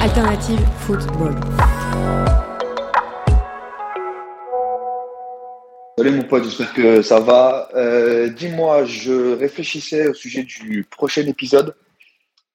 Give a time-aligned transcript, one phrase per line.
[0.00, 1.34] Alternative Football.
[5.98, 7.68] Salut mon pote, j'espère que ça va.
[7.74, 11.76] Euh, Dis-moi, je réfléchissais au sujet du prochain épisode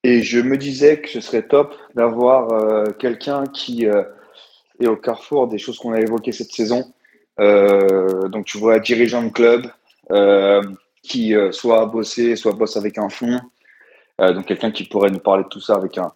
[0.03, 4.01] et je me disais que ce serait top d'avoir euh, quelqu'un qui euh,
[4.79, 6.95] est au carrefour des choses qu'on a évoquées cette saison.
[7.37, 9.67] Donc tu vois, dirigeant de club
[11.03, 13.39] qui soit a bossé, soit bosse avec un fond.
[14.17, 16.11] Donc quelqu'un qui pourrait nous parler de tout ça avec un,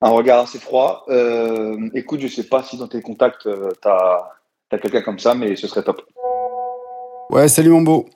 [0.00, 1.04] un regard assez froid.
[1.08, 5.56] Euh, écoute, je sais pas si dans tes contacts, tu as, quelqu'un comme ça, mais
[5.56, 6.02] ce serait top.
[7.30, 8.06] Ouais, salut mon beau.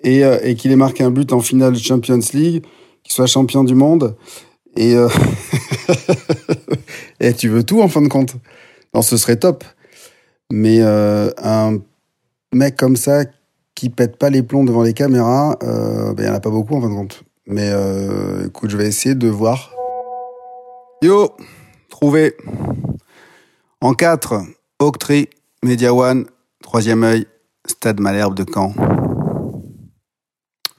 [0.00, 2.64] Et, euh, et qu'il ait marqué un but en finale Champions League,
[3.02, 4.16] qu'il soit champion du monde.
[4.76, 5.08] Et, euh...
[7.20, 8.34] et tu veux tout en fin de compte?
[8.94, 9.64] Non, ce serait top.
[10.52, 11.78] Mais euh, un
[12.52, 13.24] mec comme ça
[13.74, 16.50] qui pète pas les plombs devant les caméras, euh, ben, il y en a pas
[16.50, 17.22] beaucoup en fin de compte.
[17.46, 19.72] Mais euh, écoute, je vais essayer de voir.
[21.00, 21.36] Yo,
[21.88, 22.36] trouvé.
[23.80, 24.42] En 4,
[24.80, 25.28] Octree,
[25.62, 26.26] Media One,
[26.60, 27.26] Troisième œil,
[27.64, 28.74] Stade Malherbe de Caen.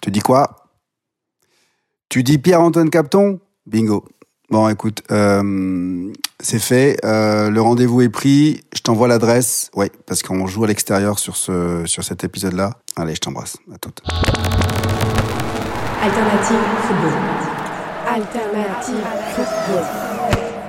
[0.03, 0.67] Tu dis quoi?
[2.09, 3.39] Tu dis Pierre-Antoine Capton?
[3.66, 4.03] Bingo.
[4.50, 6.11] Bon, écoute, euh,
[6.42, 6.98] c'est fait.
[7.06, 8.61] Euh, le rendez-vous est pris.
[8.76, 9.72] Je t'envoie l'adresse.
[9.73, 12.72] Ouais, parce qu'on joue à l'extérieur sur cet épisode-là.
[12.98, 13.58] Allez, je t'embrasse.
[13.73, 14.02] À toutes.
[16.02, 17.14] Alternative Football.
[18.08, 19.05] Alternative
[19.36, 20.08] Football.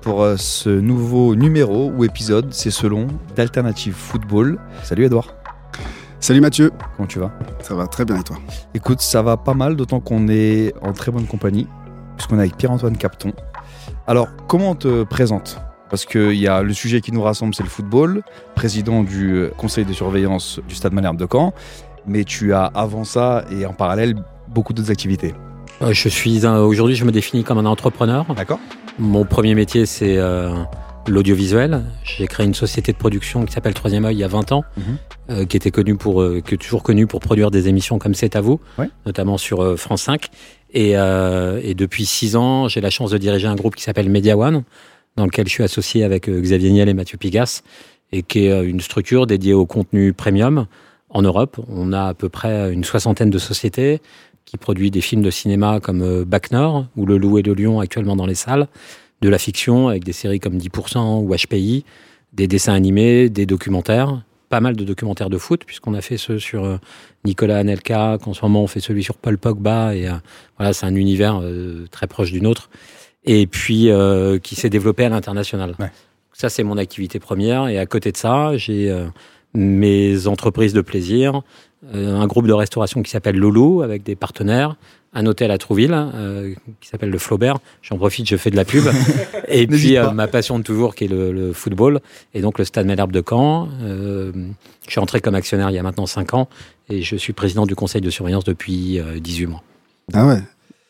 [0.00, 4.58] pour euh, ce nouveau numéro ou épisode, c'est selon d'Alternative Football.
[4.82, 5.34] Salut Edouard,
[6.20, 6.72] Salut Mathieu.
[6.96, 7.30] comment tu vas?
[7.62, 8.36] Ça va très bien et toi?
[8.74, 11.66] Écoute, ça va pas mal, d'autant qu'on est en très bonne compagnie,
[12.16, 13.32] puisqu'on est avec Pierre-Antoine Capton.
[14.06, 15.60] Alors, comment on te présente?
[15.90, 18.22] Parce qu'il y a le sujet qui nous rassemble, c'est le football,
[18.54, 21.54] président du euh, conseil de surveillance du Stade Malherbe de Caen,
[22.06, 24.16] mais tu as avant ça et en parallèle
[24.48, 25.34] beaucoup d'autres activités.
[25.82, 28.26] Euh, Je suis aujourd'hui, je me définis comme un entrepreneur.
[28.34, 28.58] D'accord
[28.98, 30.50] Mon premier métier, c'est euh,
[31.06, 31.84] l'audiovisuel.
[32.04, 34.64] J'ai créé une société de production qui s'appelle Troisième œil il y a 20 ans,
[34.76, 34.82] Mhm.
[35.30, 38.14] euh, qui était connue pour, euh, qui est toujours connue pour produire des émissions comme
[38.14, 38.88] C'est à vous, Ouais.
[39.06, 40.26] notamment sur euh, France 5.
[40.74, 44.08] Et, euh, et depuis 6 ans, j'ai la chance de diriger un groupe qui s'appelle
[44.10, 44.64] Media One,
[45.16, 47.62] dans lequel je suis associé avec euh, Xavier Niel et Mathieu Pigas,
[48.12, 50.66] et qui est une structure dédiée au contenu premium
[51.10, 51.58] en Europe.
[51.68, 54.00] On a à peu près une soixantaine de sociétés
[54.48, 57.54] qui produit des films de cinéma comme euh, Bac Nord ou Le Loup et le
[57.54, 58.66] Lion actuellement dans les salles,
[59.20, 61.84] de la fiction avec des séries comme 10% ou HPI,
[62.32, 66.38] des dessins animés, des documentaires, pas mal de documentaires de foot puisqu'on a fait ceux
[66.38, 66.78] sur euh,
[67.24, 70.14] Nicolas Anelka, qu'en ce moment on fait celui sur Paul Pogba et euh,
[70.56, 72.70] voilà c'est un univers euh, très proche du nôtre
[73.24, 75.74] et puis euh, qui s'est développé à l'international.
[75.78, 75.90] Ouais.
[76.32, 78.94] Ça c'est mon activité première et à côté de ça j'ai
[79.54, 81.42] mes entreprises de plaisir,
[81.92, 84.76] un groupe de restauration qui s'appelle Loulou avec des partenaires,
[85.14, 87.58] un hôtel à Trouville euh, qui s'appelle le Flaubert.
[87.82, 88.84] J'en profite, je fais de la pub.
[89.48, 92.00] et puis euh, ma passion de toujours qui est le, le football
[92.34, 93.68] et donc le Stade Malherbe de Caen.
[93.82, 94.32] Euh,
[94.86, 96.48] je suis entré comme actionnaire il y a maintenant 5 ans
[96.90, 99.62] et je suis président du conseil de surveillance depuis euh, 18 mois.
[100.12, 100.42] Ah ouais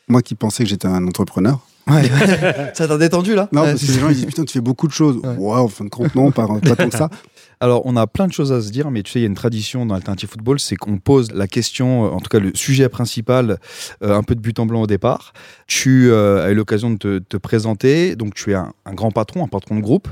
[0.08, 1.60] Moi qui pensais que j'étais un entrepreneur.
[1.86, 2.02] Ouais.
[2.74, 3.48] ça t'a détendu là?
[3.52, 5.16] Non, parce que c'est- les gens ils disent putain, tu fais beaucoup de choses.
[5.18, 5.36] Ouais.
[5.38, 7.08] Ouais, en fin de compte, non, pas, pas tant que ça.
[7.60, 9.28] Alors, on a plein de choses à se dire, mais tu sais, il y a
[9.28, 12.54] une tradition dans Alternative Football, c'est qu'on pose la question, euh, en tout cas le
[12.54, 13.58] sujet principal,
[14.02, 15.32] euh, un peu de but en blanc au départ.
[15.66, 19.44] Tu euh, as eu l'occasion de te, te présenter, donc tu es un grand patron,
[19.44, 20.08] un patron de groupe.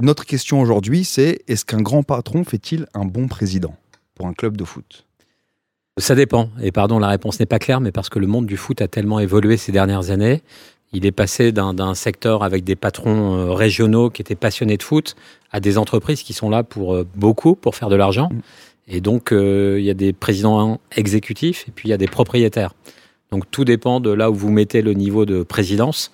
[0.00, 3.74] Notre question aujourd'hui, c'est est-ce qu'un grand patron fait-il un bon président
[4.14, 5.06] pour un club de foot?
[5.98, 6.50] Ça dépend.
[6.60, 8.88] Et pardon, la réponse n'est pas claire, mais parce que le monde du foot a
[8.88, 10.42] tellement évolué ces dernières années.
[10.96, 15.14] Il est passé d'un secteur avec des patrons euh, régionaux qui étaient passionnés de foot
[15.52, 18.30] à des entreprises qui sont là pour euh, beaucoup, pour faire de l'argent.
[18.32, 18.40] Mm.
[18.88, 22.06] Et donc, euh, il y a des présidents exécutifs et puis il y a des
[22.06, 22.72] propriétaires.
[23.30, 26.12] Donc, tout dépend de là où vous mettez le niveau de présidence.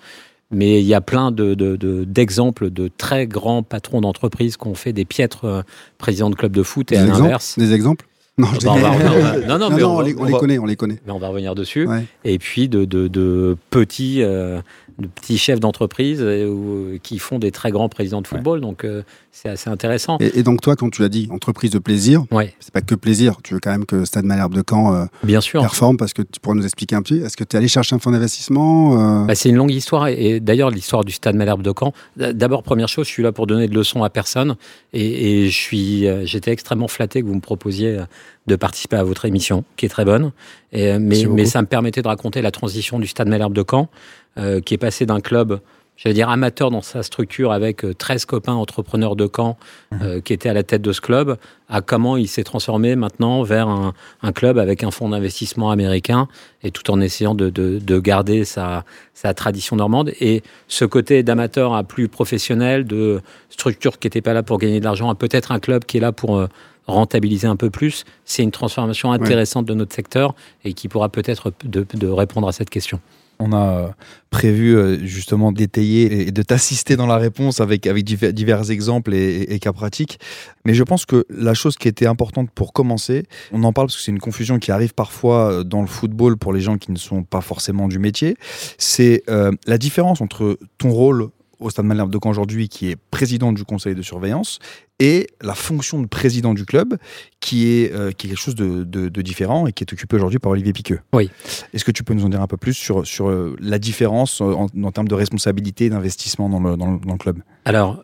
[0.51, 4.67] Mais il y a plein d'exemples de, de, d'exemples de très grands patrons d'entreprise qui
[4.67, 5.63] ont fait des piètres
[5.97, 7.57] présidents de clubs de foot et Des à l'inverse.
[7.57, 8.05] Des exemples?
[8.37, 10.31] Non, je Bah, on va revenir- non, non, mais non, on les, on on les
[10.31, 10.99] va- connaît, on les connaît.
[11.05, 11.85] Mais on va revenir dessus.
[11.87, 12.05] Ouais.
[12.25, 14.59] Et puis de, de, de petits, euh,
[14.97, 18.59] de petits chefs d'entreprise euh, ou- qui font des très grands présidents de football.
[18.59, 20.17] Donc euh, c'est assez intéressant.
[20.19, 22.95] Et, et donc toi, quand tu as dit entreprise de plaisir, Ouais, c'est pas que
[22.95, 23.37] plaisir.
[23.43, 25.61] Tu veux quand même que Stade Malherbe de Caen euh, bien sûr.
[25.61, 27.17] performe parce que tu pourrais nous expliquer un petit.
[27.17, 30.07] Est-ce que tu es allé chercher un fonds d'investissement euh, Bah, c'est une longue histoire
[30.07, 31.93] et, d'ailleurs l'histoire du Stade Malherbe de Caen.
[32.17, 34.55] D'abord première chose, je suis là pour donner de leçons à personne
[34.91, 38.05] et, et je suis, euh, j'étais extrêmement flatté que vous me proposiez euh,
[38.47, 40.31] de participer à votre émission, qui est très bonne.
[40.71, 43.63] Et, euh, mais, mais ça me permettait de raconter la transition du Stade Malherbe de
[43.69, 43.89] Caen,
[44.37, 45.59] euh, qui est passé d'un club,
[45.95, 49.57] j'allais dire amateur dans sa structure, avec euh, 13 copains entrepreneurs de Caen
[50.01, 51.37] euh, qui étaient à la tête de ce club,
[51.69, 56.27] à comment il s'est transformé maintenant vers un, un club avec un fonds d'investissement américain
[56.63, 60.11] et tout en essayant de, de- de garder sa, sa tradition normande.
[60.19, 64.79] Et ce côté d'amateur à plus professionnel, de structure qui n'était pas là pour gagner
[64.79, 66.47] de l'argent, à peut-être un club qui est là pour euh,
[66.85, 70.35] rentabiliser un peu plus, c'est une transformation intéressante de notre secteur
[70.65, 72.99] et qui pourra peut-être de, de répondre à cette question.
[73.43, 73.87] On a euh,
[74.29, 79.13] prévu euh, justement d'étayer et de t'assister dans la réponse avec, avec diver- divers exemples
[79.13, 80.19] et, cas pratiques.
[80.65, 83.97] Mais je pense que la chose qui était importante pour commencer, on en parle parce
[83.97, 86.91] que c'est une confusion qui arrive parfois euh, dans le football pour les gens qui
[86.91, 88.37] ne sont pas forcément du métier,
[88.77, 91.29] c'est la différence entre ton rôle
[91.63, 94.59] au Stade Malherbe de Caen aujourd'hui, qui est président du conseil de surveillance,
[94.99, 96.97] et la fonction de président du club,
[97.39, 100.15] qui est, euh, qui est quelque chose de, de- de différent et qui est occupé
[100.15, 100.99] aujourd'hui par Olivier Piqueux.
[101.13, 101.29] Oui.
[101.73, 104.41] Est-ce que tu peux nous en dire un peu plus sur, sur euh, la différence
[104.41, 107.39] euh, en, en termes de responsabilité et d'investissement dans le, dans, le, dans le club?
[107.65, 108.03] Alors,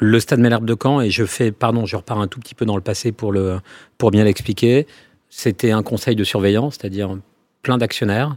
[0.00, 2.64] le Stade Malherbe de Caen, et je fais, pardon, je repars un tout petit peu
[2.64, 3.60] dans le passé pour, le,
[3.96, 4.86] pour bien l'expliquer,
[5.30, 7.18] c'était un conseil de surveillance, c'est-à-dire
[7.62, 8.36] plein d'actionnaires,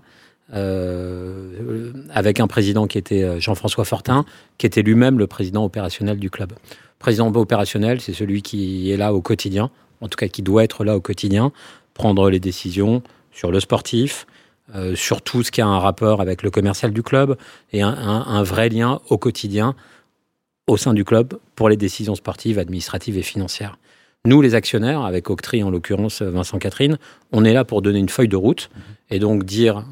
[0.53, 4.25] euh, avec un président qui était euh, Jean-François Fortin,
[4.57, 6.53] qui était lui-même le président opérationnel du club.
[6.99, 9.71] Président opérationnel, c'est celui qui est là au quotidien,
[10.01, 11.51] en tout cas qui doit être là au quotidien,
[11.93, 13.01] prendre les décisions
[13.31, 14.27] sur le sportif,
[14.75, 17.37] euh, sur tout ce qui a un rapport avec le commercial du club,
[17.73, 19.75] et un, un- vrai lien au quotidien
[20.67, 23.77] au sein du club pour les décisions sportives, administratives et financières.
[24.25, 26.99] Nous, les actionnaires, avec Octree en l'occurrence Vincent Catherine,
[27.31, 28.69] on est là pour donner une feuille de route
[29.09, 29.83] et donc dire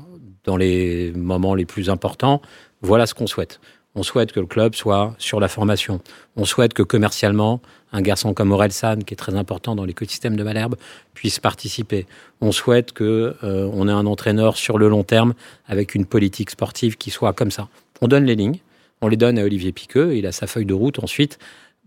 [0.45, 2.41] dans les moments les plus importants,
[2.81, 3.59] voilà ce qu'on souhaite.
[3.95, 5.99] On souhaite que le club soit sur la formation.
[6.35, 7.59] On souhaite que commercialement,
[7.91, 10.75] un garçon comme Aurel San, qui est très important dans l'écosystème de Malherbe,
[11.13, 12.05] puisse participer.
[12.39, 15.33] On souhaite que euh, on ait un entraîneur sur le long terme
[15.67, 17.67] avec une politique sportive qui soit comme ça.
[18.01, 18.59] On donne les lignes,
[19.01, 21.39] on les donne à Olivier Piqueux, il a sa feuille de route ensuite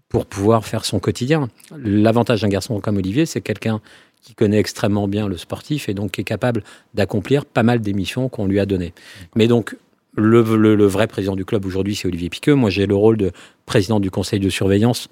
[0.09, 1.49] pour pouvoir faire son quotidien.
[1.79, 3.81] L'avantage d'un garçon comme Olivier, c'est quelqu'un
[4.23, 6.63] qui connaît extrêmement bien le sportif et donc qui est capable
[6.95, 8.95] d'accomplir pas mal des missions qu'on lui a données.
[9.35, 9.77] Mais donc,
[10.15, 12.55] le, le- le vrai président du club aujourd'hui, c'est Olivier Piqueux.
[12.55, 13.33] Moi, j'ai le rôle de
[13.67, 15.09] président du conseil de surveillance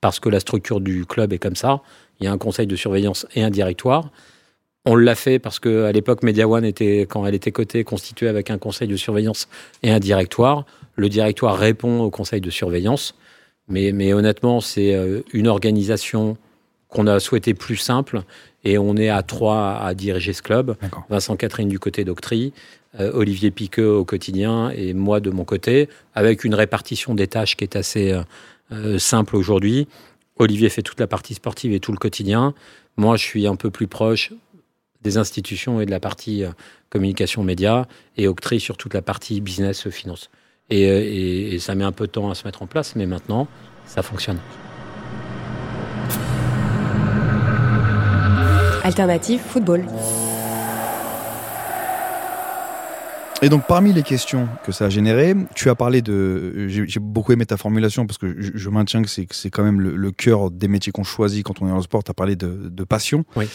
[0.00, 1.82] parce que la structure du club est comme ça.
[2.20, 4.10] Il y a un conseil de surveillance et un directoire.
[4.84, 8.28] On l'a fait parce que à l'époque, Media One était, quand elle était cotée, constituée
[8.28, 9.48] avec un conseil de surveillance
[9.82, 10.64] et un directoire.
[10.96, 13.14] Le directoire répond au conseil de surveillance.
[13.68, 16.36] Mais, mais honnêtement, c'est euh, une organisation
[16.88, 18.22] qu'on a souhaité plus simple
[18.64, 20.76] et on est à trois à diriger ce club.
[21.08, 22.52] Vincent Catherine du côté d'Octree,
[22.98, 27.56] euh, Olivier Piqueux au quotidien et moi de mon côté, avec une répartition des tâches
[27.56, 28.22] qui est assez euh,
[28.72, 29.88] euh, simple aujourd'hui.
[30.36, 32.54] Olivier fait toute la partie sportive et tout le quotidien.
[32.96, 34.32] Moi, je suis un peu plus proche
[35.02, 36.50] des institutions et de la partie euh,
[36.90, 37.86] communication média
[38.16, 40.28] et Octree sur toute la partie business finance.
[40.70, 43.06] Et, et- et ça met un peu de temps à se mettre en place, mais
[43.06, 43.48] maintenant,
[43.86, 44.38] ça fonctionne.
[48.90, 49.84] Alternative football.
[53.42, 56.66] Et donc, parmi les questions que ça a généré, tu as parlé de.
[56.68, 59.62] J'ai beaucoup aimé ta formulation parce que je, je maintiens que c'est que c'est quand
[59.62, 62.02] même le, le cœur des métiers qu'on choisit quand on est dans le sport.
[62.02, 63.24] Tu as parlé de, de passion.
[63.36, 63.48] Oui.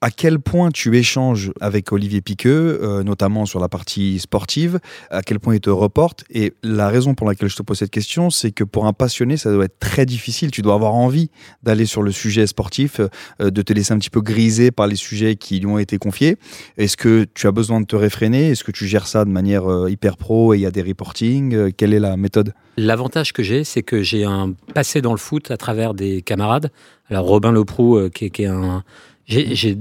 [0.00, 4.78] À quel point tu échanges avec Olivier Piqueux, euh, notamment sur la partie sportive,
[5.10, 6.22] à quel point il te reporte.
[6.30, 9.36] Et la raison pour laquelle je te pose cette question, c'est que pour un passionné,
[9.36, 10.52] ça doit être très difficile.
[10.52, 11.30] Tu dois avoir envie
[11.64, 13.00] d'aller sur le sujet sportif,
[13.40, 15.98] euh, de te laisser un petit peu griser par les sujets qui lui ont été
[15.98, 16.36] confiés.
[16.76, 18.50] Est-ce que tu as besoin de te réfréner?
[18.50, 20.82] Est-ce que tu gères ça de manière euh, hyper pro et il y a des
[20.82, 21.72] reportings?
[21.72, 22.54] Quelle est la méthode?
[22.76, 26.70] L'avantage que j'ai, c'est que j'ai un passé dans le foot à travers des camarades.
[27.10, 28.84] Alors Robin Leproux, qui est un,
[29.28, 29.76] j'ai, j'ai-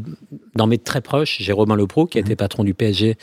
[0.55, 3.15] dans mes très proches, j'ai Robin Leproux qui a été patron du PSG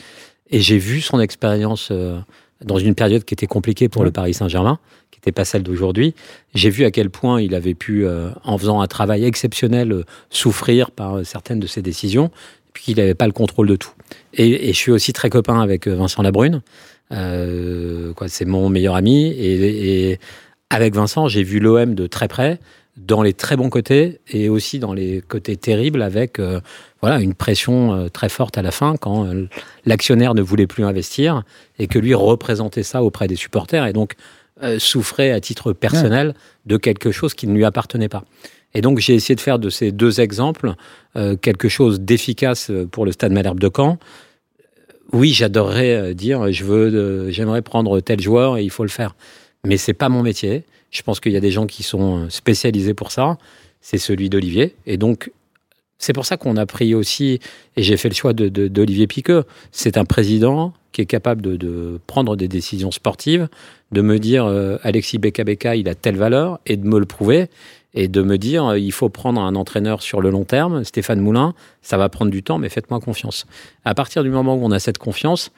[0.49, 2.19] et j'ai vu son expérience euh,
[2.63, 4.07] dans une période qui était compliquée pour Ouais.
[4.07, 4.79] le Paris Saint-Germain,
[5.11, 6.13] qui n'était pas celle d'aujourd'hui.
[6.53, 10.03] J'ai vu à quel point il avait pu, euh, en faisant un travail exceptionnel, euh,
[10.29, 12.31] souffrir par euh, certaines de ses décisions,
[12.73, 13.91] puis qu'il n'avait pas le contrôle de tout.
[14.33, 16.61] Et, et je suis aussi très copain avec euh, Vincent Labrune.
[17.11, 19.27] Euh, quoi, c'est mon meilleur ami.
[19.27, 20.19] Et, et
[20.69, 22.59] avec Vincent, j'ai vu l'OM de très près,
[22.97, 26.61] dans les très bons côtés et aussi dans les côtés terribles, avec euh,
[27.01, 29.47] voilà une pression euh, très forte à la fin quand euh,
[29.85, 31.43] l'actionnaire ne voulait plus investir
[31.77, 34.15] et que lui représentait ça auprès des supporters et donc
[34.63, 36.33] euh, souffrait à titre personnel
[36.65, 38.23] de quelque chose qui ne lui appartenait pas.
[38.73, 40.75] Et donc j'ai essayé de faire de ces deux exemples
[41.17, 43.99] euh, quelque chose d'efficace pour le Stade Malherbe de Caen.
[45.11, 49.17] Oui, j'adorerais dire je veux, euh, j'aimerais prendre tel joueur et il faut le faire,
[49.65, 50.63] mais c'est pas mon métier.
[50.95, 53.37] Je pense qu'il y a des gens qui sont euh, spécialisés pour ça.
[53.81, 55.29] C'est celui d'Olivier, et donc
[55.97, 57.39] c'est pour ça qu'on a pris aussi,
[57.75, 59.43] et j'ai fait le choix de- de- d'Olivier Piqueux.
[59.71, 63.47] C'est un président qui est capable de, de prendre des décisions sportives,
[63.91, 67.47] de me dire euh, Alexis Beka il a telle valeur, et de me le prouver,
[67.93, 71.19] et de me dire euh, il faut prendre un entraîneur sur le long terme, Stéphane
[71.19, 73.45] Moulin, ça va prendre du temps, mais faites-moi confiance.
[73.83, 75.51] À partir du moment où on a cette confiance,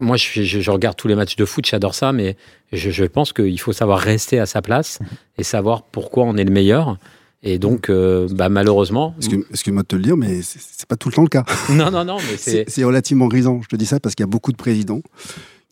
[0.00, 2.36] moi je, je- je regarde tous les matchs de foot, j'adore ça, mais
[2.72, 4.98] je, je pense qu'il faut savoir rester à sa place
[5.38, 6.98] et savoir pourquoi on est le meilleur.
[7.44, 11.08] Et donc, euh, bah, malheureusement, Excuse- Excuse-moi de te le dire, mais c'est pas tout
[11.08, 11.44] le temps le cas.
[11.70, 13.60] non, non, non, mais C'est c'est c'est relativement grisant.
[13.62, 15.02] Je te dis ça parce qu'il y a beaucoup de présidents,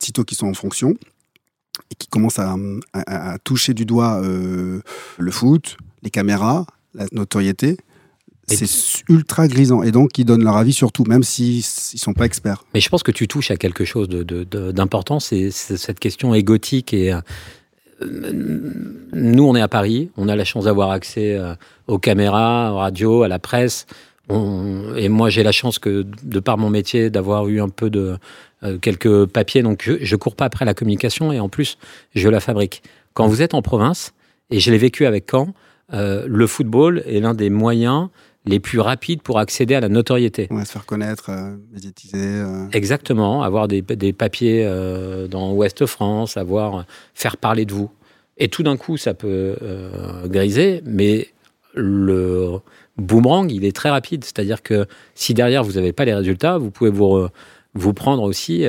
[0.01, 0.97] sitôt qui sont en fonction,
[1.91, 2.57] et qui commencent à,
[2.93, 4.81] à- à toucher du doigt euh,
[5.19, 7.77] le foot, les caméras, la notoriété.
[8.57, 9.83] C'est ultra grisant.
[9.83, 12.65] Et donc, ils donnent leur avis sur tout, même s'ils ne sont pas experts.
[12.75, 15.99] Mais je pense que tu touches à quelque chose de- de- de- d'important, c'est cette
[16.01, 16.93] question égotique.
[16.93, 17.21] Et euh,
[19.13, 21.55] nous, on est à Paris, on a la chance d'avoir accès euh,
[21.87, 23.87] aux caméras, aux radios, à la presse.
[24.29, 27.91] On- et moi, j'ai la chance que, de par mon métier, d'avoir eu un peu
[27.91, 28.17] de
[28.63, 29.63] euh, quelques papiers.
[29.63, 31.79] Donc, je, je cours pas après la communication et en plus,
[32.15, 32.83] je la fabrique.
[33.15, 34.13] Quand vous êtes en province,
[34.51, 35.55] et je l'ai vécu avec Caen,
[35.93, 38.09] euh, le football est l'un des moyens
[38.51, 40.49] les plus rapides pour accéder à la notoriété.
[40.51, 42.19] On va se faire connaître, euh, médiatiser.
[42.19, 42.67] euh.
[42.73, 47.91] Exactement, avoir des, des papiers euh, dans Ouest France, avoir faire parler de vous.
[48.39, 51.29] Et tout d'un coup, ça peut euh, griser, mais
[51.75, 52.59] le
[52.97, 54.25] boomerang, il est très rapide.
[54.25, 57.29] C'est-à-dire que si derrière vous n'avez pas les résultats, vous pouvez vous,
[57.75, 58.65] vous prendre aussi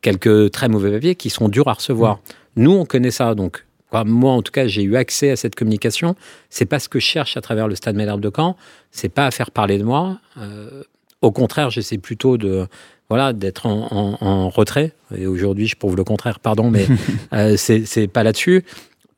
[0.00, 2.20] quelques très mauvais papiers qui sont durs à recevoir.
[2.56, 3.65] Nous, on connaît ça, donc.
[4.00, 6.14] Enfin, Moi, en tout cas, j'ai eu accès à cette communication.
[6.50, 8.56] C'est pas ce que je cherche à travers le Stade Malherbe de Caen.
[8.90, 10.18] C'est pas à faire parler de moi.
[10.38, 10.82] Euh,
[11.22, 12.66] au contraire, j'essaie plutôt de
[13.08, 14.92] voilà d'être en, en- en retrait.
[15.16, 16.40] Et aujourd'hui, je prouve le contraire.
[16.40, 16.86] Pardon, mais
[17.32, 18.64] euh, c'est pas là-dessus.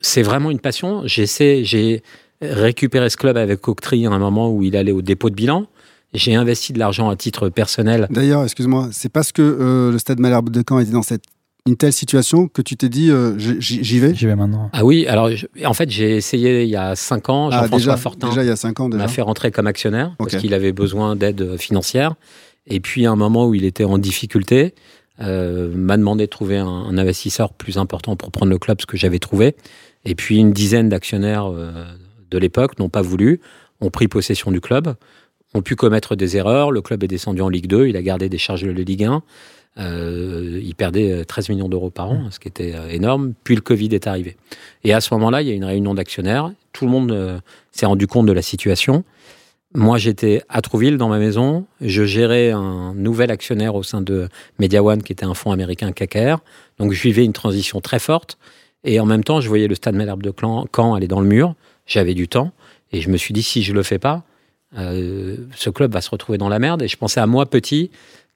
[0.00, 1.02] C'est vraiment une passion.
[1.06, 2.02] J'essaie, j'ai
[2.40, 5.66] récupéré ce club avec Octree à un moment où il allait au dépôt de bilan.
[6.14, 8.06] J'ai investi de l'argent à titre personnel.
[8.11, 11.25] D'ailleurs, excuse-moi, c'est parce que euh, le stade Malherbe de Caen était dans cette,
[11.68, 14.14] une telle situation que tu t'es dit euh, j'y vais?
[14.14, 14.70] J'y vais maintenant.
[14.72, 17.48] Ah oui, alors je- en fait, j'ai essayé il y a cinq ans.
[17.52, 19.02] Ah, Jean-François déjà, Fortin déjà il y a 5 ans déjà.
[19.02, 22.14] m'a fait rentrer comme actionnaire parce qu'il avait besoin d'aide financière.
[22.66, 24.75] Et puis, à un moment où il était en difficulté,
[25.20, 28.87] euh, m'a demandé de trouver un, un investisseur plus important pour prendre le club, ce
[28.87, 29.56] que j'avais trouvé.
[30.04, 31.84] Et puis, une dizaine d'actionnaires euh,
[32.30, 33.40] de l'époque n'ont pas voulu,
[33.80, 34.94] ont pris possession du club,
[35.54, 36.70] ont pu commettre des erreurs.
[36.70, 39.22] Le club est descendu en Ligue 2, il a gardé des charges de Ligue 1.
[39.78, 43.35] Euh, il perdait euh, 13 millions d'euros par an, ce qui était euh, énorme.
[43.44, 44.37] Puis le Covid est arrivé.
[44.85, 46.52] Et à ce moment-là, il y a une réunion d'actionnaires.
[46.73, 47.38] Tout le monde euh,
[47.70, 49.04] s'est rendu compte de la situation.
[49.75, 51.66] Moi, j'étais à Trouville dans ma maison.
[51.80, 55.92] Je gérais un nouvel actionnaire au sein de Media One, qui était un fonds américain
[55.92, 56.38] KKR.
[56.78, 58.38] Donc, je vivais une transition très forte.
[58.85, 60.32] Et en même temps, je voyais le stade Malherbe de
[60.75, 61.54] Caen aller dans le mur.
[61.87, 62.52] J'avais du temps.
[62.92, 64.25] Et je me suis dit, si je le fais pas,
[64.76, 66.82] euh, ce club va se retrouver dans la merde.
[66.82, 67.90] Et je pensais à moi, petit,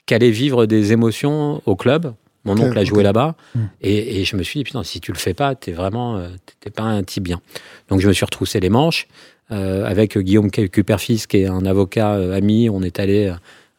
[0.06, 2.14] qu'allait vivre des émotions au club.
[2.44, 3.37] Mon oncle a joué là-bas.
[3.54, 3.61] Mm.
[3.82, 6.28] Et, et je me suis dit, putain, si tu le fais pas, t'es vraiment, euh,
[6.61, 7.40] t'es- pas un type bien.
[7.88, 9.06] Donc, je me suis retroussé les manches.
[9.50, 13.32] Euh, avec Guillaume Cuperfis, qui est un avocat euh, ami, on est allé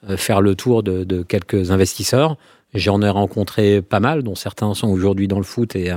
[0.10, 2.38] euh, faire le tour de, de quelques investisseurs.
[2.76, 5.92] J'en ai rencontré pas mal, dont certains sont aujourd'hui dans le foot et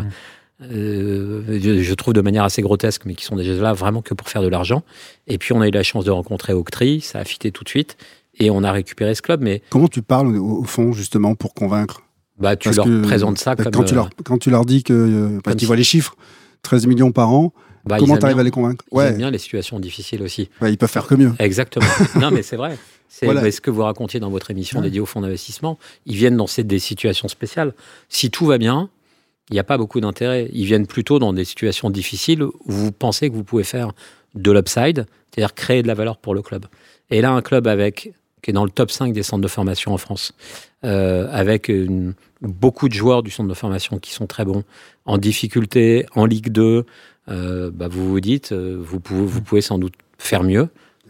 [0.62, 4.14] euh, je, je trouve de manière assez grotesque, mais qui sont déjà là vraiment que
[4.14, 4.82] pour faire de l'argent.
[5.26, 7.68] Et puis on a eu la chance de rencontrer Octree, ça a fité tout de
[7.68, 7.96] suite
[8.38, 9.40] et on a récupéré ce club.
[9.42, 12.02] Mais Comment tu parles au, au fond justement pour convaincre
[12.38, 14.50] bah, tu Parce leur que, présentes ça bah, comme quand, tu euh, leur, quand tu
[14.50, 14.92] leur dis que.
[14.92, 16.16] euh, parce comme qu'ils si- voient les chiffres,
[16.62, 17.52] 13 millions par an,
[17.84, 18.84] bah, comment tu arrives à les convaincre?
[18.92, 20.48] Ils Ouais, aiment bien les situations difficiles aussi.
[20.62, 21.32] ils peuvent faire que mieux.
[21.38, 21.86] Exactement.
[22.20, 22.76] non, mais c'est vrai.
[23.08, 23.48] C'est Voilà.
[23.50, 24.84] ce que vous racontiez dans votre émission Ouais.
[24.86, 25.78] dédiée au fonds d'investissement.
[26.06, 27.72] Ils viennent dans ces- des situations spéciales.
[28.08, 28.90] Si tout va bien,
[29.48, 30.50] il n'y a pas beaucoup d'intérêt.
[30.52, 33.92] Ils viennent plutôt dans des situations difficiles où vous pensez que vous pouvez faire
[34.34, 36.66] de l'upside, c'est-à-dire créer de la valeur pour le club.
[37.10, 38.12] Et là, un club avec
[38.42, 40.32] qui est dans le top 5 des centres de formation en France,
[40.84, 44.62] euh, avec une beaucoup de joueurs du centre de formation qui sont très bons,
[45.06, 46.84] en difficulté, en Ligue 2,
[47.28, 50.68] euh, bah, vous vous dites, euh, vous, pouvez, vous pouvez sans doute faire mieux.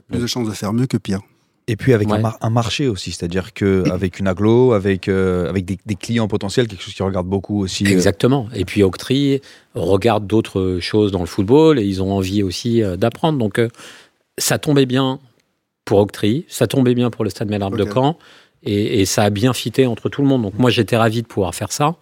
[0.08, 1.20] Plus de chances de faire mieux que pire.
[1.68, 2.20] Et puis avec un, Ouais.
[2.20, 6.28] mar- un marché aussi, c'est-à-dire que avec une aglo, avec, euh, avec des, des clients
[6.28, 7.84] potentiels, quelque chose qui regarde beaucoup aussi.
[7.84, 8.46] euh, Exactement.
[8.54, 9.40] Et puis Octree
[9.74, 13.36] regarde d'autres choses dans le football et ils ont envie aussi euh, d'apprendre.
[13.38, 13.68] Donc euh,
[14.38, 15.18] ça tombait bien
[15.86, 17.94] pour Octree, ça tombait bien pour le Stade Malherbe de Ok.
[17.94, 18.18] Caen
[18.62, 20.42] et, et ça a bien fité entre tout le monde.
[20.42, 21.96] Donc moi j'étais ravi de pouvoir faire ça.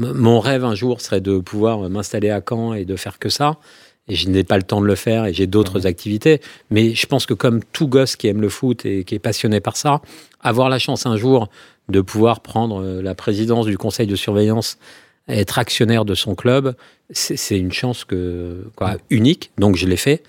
[0.00, 3.28] M- mon rêve un jour serait de pouvoir m'installer à Caen et de faire que
[3.28, 3.58] ça.
[4.06, 6.40] Et je n'ai pas le temps de le faire et j'ai d'autres activités.
[6.70, 9.60] Mais je pense que comme tout gosse qui aime le foot et qui est passionné
[9.60, 10.02] par ça,
[10.40, 11.48] avoir la chance un jour
[11.88, 14.78] de pouvoir prendre euh, la présidence du conseil de surveillance,
[15.26, 16.74] être actionnaire de son club,
[17.10, 19.52] c'est c'est une chance que, quoi, unique.
[19.58, 20.22] Donc je l'ai fait.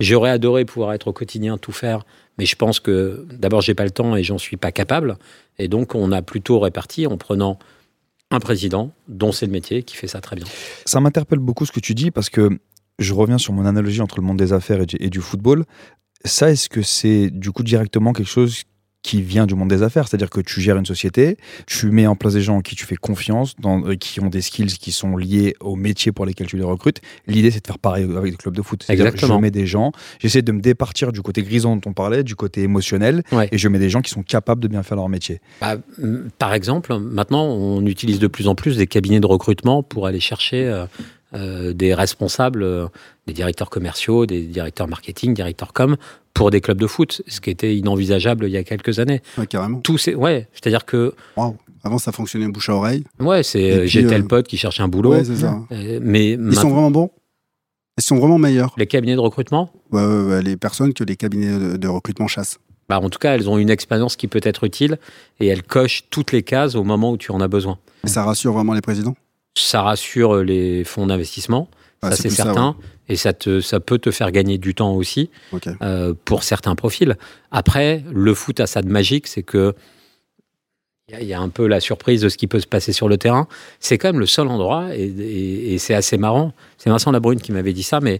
[0.00, 2.04] J'aurais adoré pouvoir être au quotidien, tout faire,
[2.38, 5.16] mais je pense que d'abord j'ai pas le temps et j'en suis pas capable.
[5.58, 7.58] Et donc on a plutôt réparti en prenant
[8.30, 10.46] un président dont c'est le métier qui fait ça très bien.
[10.84, 12.58] Ça m'interpelle beaucoup ce que tu dis parce que
[12.98, 15.64] je reviens sur mon analogie entre le monde des affaires et du, et du football.
[16.24, 18.62] Ça, est-ce que c'est du coup directement quelque chose
[19.04, 22.16] qui vient du monde des affaires C'est-à-dire que tu gères une société, tu mets en
[22.16, 24.90] place des gens en qui tu fais confiance, dans, euh, qui ont des skills qui
[24.90, 27.00] sont liés au métier pour lesquels tu les recrutes.
[27.28, 28.84] L'idée, c'est de faire pareil avec des clubs de foot.
[28.88, 29.36] Exactement.
[29.36, 32.34] Je mets des gens, j'essaie de me départir du côté grisant dont on parlait, du
[32.34, 33.48] côté émotionnel, Ouais.
[33.52, 35.40] et je mets des gens qui sont capables de bien faire leur métier.
[35.60, 35.76] Bah,
[36.38, 40.20] par exemple, maintenant, on utilise de plus en plus des cabinets de recrutement pour aller
[40.20, 40.86] chercher euh,
[41.34, 42.86] des responsables, euh,
[43.26, 45.96] des directeurs commerciaux, des directeurs marketing, directeurs com,
[46.32, 49.22] pour des clubs de foot, ce qui était inenvisageable il y a quelques années.
[49.38, 49.80] Ouais, carrément.
[49.80, 51.14] Tout c'est ouais, c'est-à-dire que.
[51.86, 53.04] Avant, ça fonctionnait bouche à oreille.
[53.20, 55.60] ouais, c'est euh, j'ai tel euh, pote qui cherche un boulot, Ouais, ça.
[55.70, 57.10] euh, mais Ils maintenant, sont vraiment bons?
[57.98, 58.72] Ils sont vraiment meilleurs?
[58.78, 62.26] les cabinets de recrutement, Ouais, ouais, ouais, les personnes que les cabinets de, de recrutement
[62.26, 62.58] chassent.
[62.88, 64.98] bah, en tout cas, elles ont une expérience qui peut être utile
[65.40, 67.78] et elles cochent toutes les cases au moment où tu en as besoin.
[68.04, 69.14] Et ça rassure vraiment les présidents?
[69.56, 71.68] Ça rassure les fonds d'investissement,
[72.02, 72.76] Ouais, ça c'est certain,
[73.08, 75.30] et ça, te, ça peut te faire gagner du temps aussi.
[75.82, 77.16] euh, pour certains profils.
[77.52, 79.74] Après, le foot a ça de magique, c'est que
[81.08, 82.92] il y a- y, a un peu la surprise de ce qui peut se passer
[82.92, 83.46] sur le terrain.
[83.78, 86.52] C'est quand même le seul endroit, et, et- et c'est assez marrant.
[86.78, 88.18] C'est Vincent Labrune qui m'avait dit ça, mais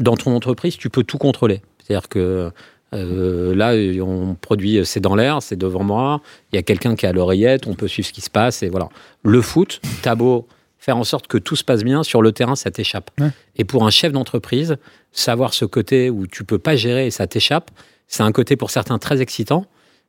[0.00, 1.60] dans ton entreprise, tu peux tout contrôler.
[1.86, 2.50] C'est-à-dire que
[2.94, 6.22] euh, là, on produit, c'est dans l'air, c'est devant moi.
[6.52, 8.68] Il y a quelqu'un qui à l'oreillette, on peut suivre ce qui se passe, et
[8.68, 8.88] voilà.
[9.22, 10.46] Le foot, t'as beau
[10.86, 13.10] faire en sorte que tout se passe bien sur le terrain, ça t'échappe.
[13.18, 13.30] Ouais.
[13.56, 14.76] Et pour un chef d'entreprise,
[15.10, 17.72] savoir ce côté où tu peux pas gérer et ça t'échappe,
[18.06, 19.66] c'est un côté pour certains très excitant,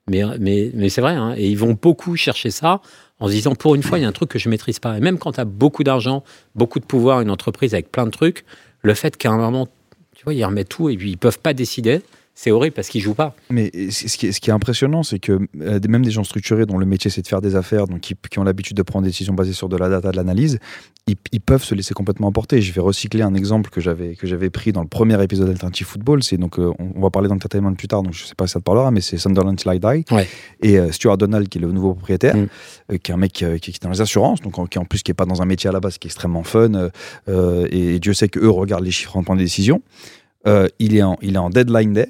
[0.08, 1.14] mais, mais, mais c'est vrai.
[1.14, 1.34] hein.
[1.36, 2.82] et ils vont beaucoup chercher ça
[3.20, 4.96] en se disant pour une fois, il y a un truc que je maîtrise pas.
[4.96, 8.12] Et même quand tu as beaucoup d'argent, beaucoup de pouvoir, une entreprise avec plein de
[8.12, 8.46] trucs,
[8.84, 9.68] le fait qu'à un moment,
[10.16, 12.04] tu vois, ils remettent tout et puis ils peuvent pas décider,
[12.40, 13.36] c'est horrible parce qu'ils jouent pas.
[13.50, 16.68] Mais ce qui est, ce qui est impressionnant, c'est que euh, même des gens structurés
[16.68, 19.04] dont le métier c'est de faire des affaires, donc qui, qui ont l'habitude de prendre
[19.06, 20.60] des décisions basées sur de la data, de l'analyse,
[21.08, 22.62] ils, ils peuvent se laisser complètement emporter.
[22.62, 25.88] Je vais recycler un exemple que j'avais que j'avais pris dans le premier épisode d'Alternative
[25.88, 26.22] Football.
[26.22, 28.54] C'est donc euh, on, on va parler d'entertainment plus tard, donc je sais pas si
[28.54, 30.28] ça te parlera, mais c'est Sunderland I Die Ouais.
[30.62, 32.48] et euh, Stuart Donald qui est le nouveau propriétaire, Mm.
[32.92, 34.86] euh, qui est un mec qui, qui est dans les assurances, donc en, qui en
[34.86, 36.92] plus qui est pas dans un métier à la base qui est extrêmement fun.
[37.30, 39.82] euh, et, Dieu sait que eux regardent les chiffres en prenant des décisions.
[40.80, 42.08] Il est en il est en deadline day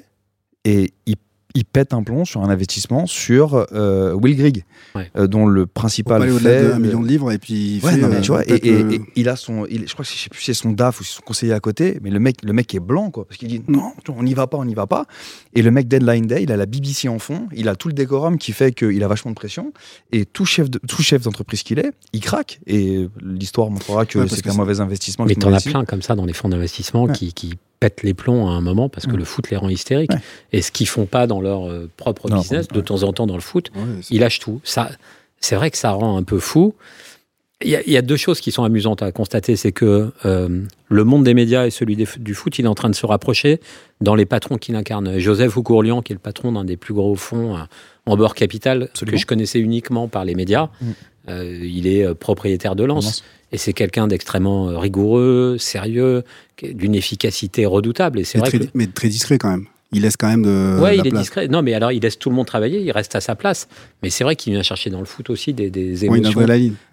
[0.68, 1.14] et il,
[1.54, 5.10] il pète un plomb sur un investissement sur euh, Will Grigg, Ouais.
[5.16, 6.28] euh, dont le principal fait.
[6.62, 8.42] de 1 million de livres et puis il Ouais, fait, non, mais euh, tu vois,
[8.44, 10.40] et, peut-être et- le- et il a son, il- je crois que je sais plus
[10.40, 12.80] si c'est son DAF ou son conseiller à côté, mais le mec, le mec est
[12.80, 15.06] blanc, quoi, parce qu'il dit non, on n'y va pas, on n'y va pas.
[15.54, 17.94] Et le mec Deadline Day, il a la BBC en fond, il a tout le
[17.94, 19.72] décorum qui fait qu'il a vachement de pression,
[20.12, 22.60] et tout chef, de, tout chef d'entreprise qu'il est, il craque.
[22.66, 25.24] Et l'histoire montrera que Ouais, c'est un mauvais investissement.
[25.24, 27.12] Mais t'en as plein comme ça dans les fonds d'investissement Ouais.
[27.14, 29.18] qui, qui pètent les plombs à un moment parce que Ouais.
[29.18, 30.12] le foot les rend hystériques.
[30.12, 30.20] Ouais.
[30.52, 33.26] Et ce qu'ils font pas dans leur euh, propre Non, business, de temps en temps
[33.26, 34.60] dans le foot, Ouais, ils lâchent tout.
[34.64, 34.90] Ça,
[35.40, 36.74] c'est vrai que ça rend un peu fou.
[37.60, 40.12] Il y, a, il y a deux choses qui sont amusantes à constater, c'est que
[40.24, 42.94] euh, le monde des médias et celui des- du foot, il est en train de
[42.94, 43.58] se rapprocher
[44.00, 45.18] dans les patrons qu'il incarne.
[45.18, 47.60] Joseph Ougourlian, qui est le patron d'un des plus gros fonds euh,
[48.06, 49.16] en bord capital, Absolument.
[49.16, 50.86] que je connaissais uniquement par les médias, Mm.
[51.30, 53.24] euh, il est euh, propriétaire de Lens.
[53.52, 56.22] Et c'est quelqu'un d'extrêmement euh, rigoureux, sérieux,
[56.62, 58.20] d'une efficacité redoutable.
[58.20, 59.66] Et c'est mais, vrai très, que mais très discret quand même.
[59.92, 61.48] Il laisse quand même de Ouais, la il est discret.
[61.48, 63.68] Non, mais alors il laisse tout le monde travailler, il reste à sa place.
[64.02, 66.44] Mais c'est vrai qu'il vient chercher dans le foot aussi des, émotions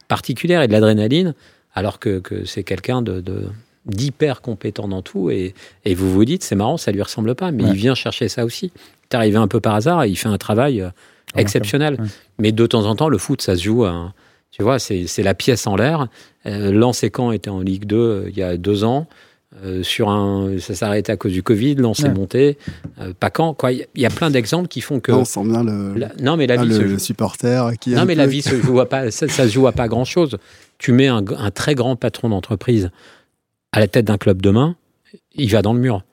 [0.07, 1.33] particulières et de l'adrénaline,
[1.73, 3.47] alors que, que c'est quelqu'un de, de-
[3.85, 5.29] d'hyper compétent dans tout.
[5.29, 7.69] Et, et vous vous dites, c'est marrant, ça lui ressemble pas, mais Ouais.
[7.71, 8.71] il vient chercher ça aussi.
[9.11, 10.89] C'est arrivé un peu par hasard et il fait un travail euh,
[11.35, 11.97] exceptionnel.
[11.99, 12.07] Ouais.
[12.39, 13.83] Mais de temps en temps, le foot, ça se joue.
[13.83, 14.13] à-
[14.55, 16.07] tu vois, c'est, la pièce en l'air.
[16.45, 19.07] Euh, Caen étaient en Ligue 2 euh, il y a deux ans.
[19.63, 22.13] Euh, sur un, ça s'est arrêté à cause du Covid, l'on s'est Ouais.
[22.13, 22.57] monté,
[22.99, 23.71] euh, pas quand, quoi.
[23.71, 25.13] Il y a- il y a plein d'exemples qui font que.
[25.13, 27.91] on sent bien le, la- non, mais la ah, vie le, se le supporter qui
[27.91, 30.03] Non, mais la vie se joue à pas, ça, ça se joue à pas grand
[30.03, 30.37] chose.
[30.77, 32.89] Tu mets un, un très grand patron d'entreprise
[33.71, 34.75] à la tête d'un club demain,
[35.35, 36.03] il va dans le mur.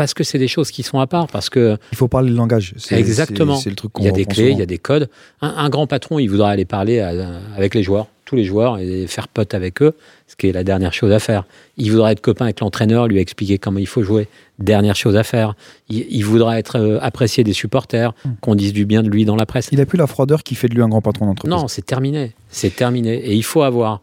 [0.00, 2.36] Parce que c'est des choses qui sont à part, parce que Il faut parler le
[2.36, 2.72] langage.
[2.90, 3.56] Exactement.
[3.56, 5.10] C'est le truc qu'on il y a des clés, il y a des codes.
[5.42, 7.12] Un, un grand patron, il voudra aller parler à-
[7.54, 9.92] avec les joueurs, tous les joueurs, et faire pote avec eux,
[10.26, 11.44] ce qui est la dernière chose à faire.
[11.76, 14.26] Il voudra être copain avec l'entraîneur, lui expliquer comment il faut jouer,
[14.58, 15.54] dernière chose à faire.
[15.90, 18.30] Il, il voudra être euh, apprécié des supporters, Hmm.
[18.40, 19.68] qu'on dise du bien de lui dans la presse.
[19.70, 21.50] Il a plus la froideur qui fait de lui un grand patron d'entreprise.
[21.54, 22.32] Non, c'est terminé.
[22.48, 23.16] C'est terminé.
[23.16, 24.00] Et il faut avoir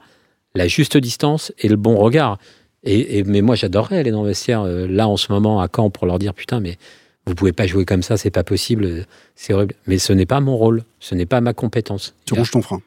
[0.53, 2.38] la juste distance et le bon regard.
[2.83, 5.67] Et, et- mais moi, j'adorerais aller dans le vestiaire, euh, là, en ce moment, à
[5.73, 6.77] Caen, pour leur dire Putain, mais
[7.25, 9.03] vous pouvez pas jouer comme ça, c'est pas possible, euh,
[9.35, 9.75] c'est horrible.
[9.87, 12.13] Mais ce n'est pas mon rôle, ce n'est pas ma compétence.
[12.25, 12.81] Tu rouges ton frein.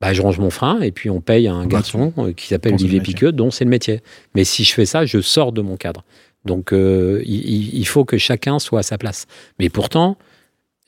[0.00, 3.00] Bah, je range mon frein et puis on paye un garçon euh, qui s'appelle Olivier.
[3.02, 4.00] Piqueux, dont c'est le métier.
[4.34, 6.04] Mais si je fais ça, je sors de mon cadre.
[6.46, 9.26] Donc euh, il, il- il faut que chacun soit à sa place.
[9.58, 10.16] Mais pourtant,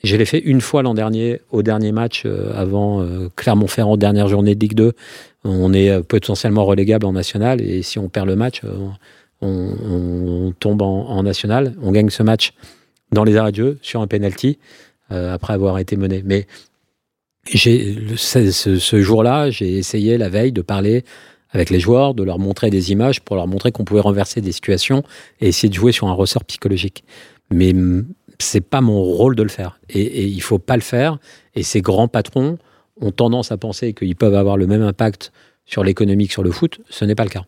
[0.04, 4.28] je l'ai fait une fois l'an dernier, au dernier match euh, avant euh, Clermont-Ferrand, dernière
[4.28, 4.92] journée de Ligue 2.
[5.44, 8.62] On est euh, potentiellement relégable en national et si on perd le match,
[9.40, 11.74] on, tombe en, en national.
[11.82, 12.52] On gagne ce match
[13.10, 14.58] dans les arrêts de jeu sur un penalty
[15.10, 16.22] après avoir été mené.
[16.24, 16.46] Mais
[17.46, 21.04] ce, ce- jour-là, j'ai essayé la veille de parler
[21.50, 24.52] avec les joueurs, de leur montrer des images pour leur montrer qu'on pouvait renverser des
[24.52, 25.02] situations
[25.40, 27.04] et essayer de jouer sur un ressort psychologique.
[27.50, 27.74] Mais
[28.42, 31.18] c'est pas mon rôle de le faire et, et il faut pas le faire.
[31.54, 32.58] Et ces grands patrons
[33.00, 35.32] ont tendance à penser qu'ils peuvent avoir le même impact
[35.64, 36.80] sur l'économie que sur le foot.
[36.88, 37.44] Ce n'est pas le cas.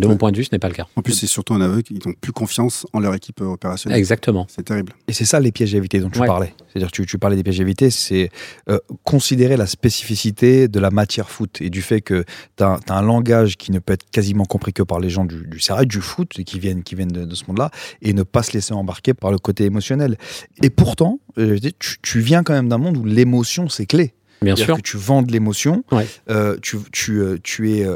[0.00, 0.88] De mon point de vue, ce n'est pas le cas.
[0.96, 3.96] En plus, c'est surtout un aveu qu'ils n'ont plus confiance en leur équipe opérationnelle.
[3.96, 4.44] Exactement.
[4.50, 4.92] C'est terrible.
[5.06, 6.26] Et c'est ça les pièges à éviter dont tu Ouais.
[6.26, 6.52] parlais.
[6.68, 8.28] C'est-à-dire tu, tu parlais des pièges à éviter, c'est
[8.68, 12.24] euh, considérer la spécificité de la matière foot et du fait que
[12.56, 15.46] tu as, un langage qui ne peut être quasiment compris que par les gens du,
[15.46, 17.70] du sérieux, du foot, et qui viennent, qui viennent de, de ce monde-là,
[18.02, 20.18] et ne pas se laisser embarquer par le côté émotionnel.
[20.64, 24.12] Et pourtant, euh, tu, tu viens quand même d'un monde où l'émotion, c'est clé.
[24.44, 24.76] Bien sûr.
[24.76, 26.06] que tu vends de l'émotion, Ouais.
[26.30, 27.86] euh, tu, tu, euh, tu es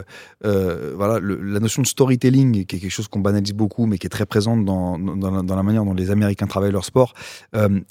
[0.44, 3.98] euh, voilà le- la notion de storytelling qui est quelque chose qu'on banalise beaucoup mais
[3.98, 6.84] qui est très présente dans, dans, la, dans la manière dont les Américains travaillent leur
[6.84, 7.14] sport.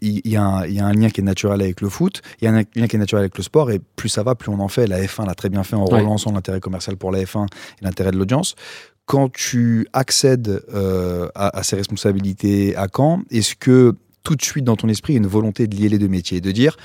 [0.01, 2.21] Il y, a un- il y a un lien qui est naturel avec le foot,
[2.41, 4.35] il y a un lien qui est naturel avec le sport et plus ça va,
[4.35, 4.87] plus on en fait.
[4.87, 5.99] La F1 l'a très bien fait en Ouais.
[5.99, 8.55] relançant l'intérêt commercial pour la F1 et l'intérêt de l'audience.
[9.05, 13.93] Quand tu accèdes euh, à, à ces responsabilités à Caen, est-ce que
[14.23, 16.09] tout de suite dans ton esprit il y a une volonté de lier les deux
[16.09, 16.75] métiers, de dire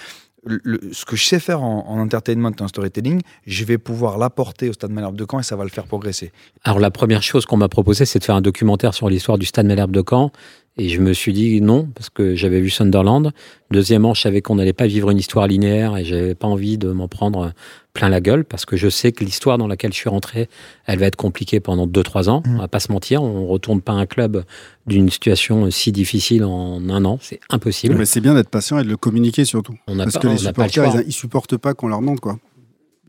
[0.44, 4.68] le- ce que je sais faire en, en entertainment en storytelling, je vais pouvoir l'apporter
[4.68, 6.32] au Stade Malherbe de Caen et ça va le faire progresser.
[6.64, 9.46] Alors la première chose qu'on m'a proposé, c'est de faire un documentaire sur l'histoire du
[9.46, 10.30] Stade Malherbe de Caen.
[10.78, 13.32] Et je me suis dit non, parce que j'avais vu Sunderland.
[13.70, 16.90] Deuxièmement, je savais qu'on n'allait pas vivre une histoire linéaire et j'avais pas envie de
[16.92, 17.52] m'en prendre
[17.92, 20.48] plein la gueule, parce que je sais que l'histoire dans laquelle je suis rentré,
[20.86, 22.42] elle va être compliquée pendant 2-3 ans.
[22.46, 22.54] Mm.
[22.54, 24.44] On va pas se mentir, on retourne pas un club
[24.86, 27.96] d'une situation si difficile en un an, c'est impossible.
[27.96, 29.74] Mais c'est bien d'être patient et de le communiquer surtout.
[29.86, 32.20] On Parce pas, que les on le supporters, ils, ils supportent pas qu'on leur mente,
[32.20, 32.38] quoi.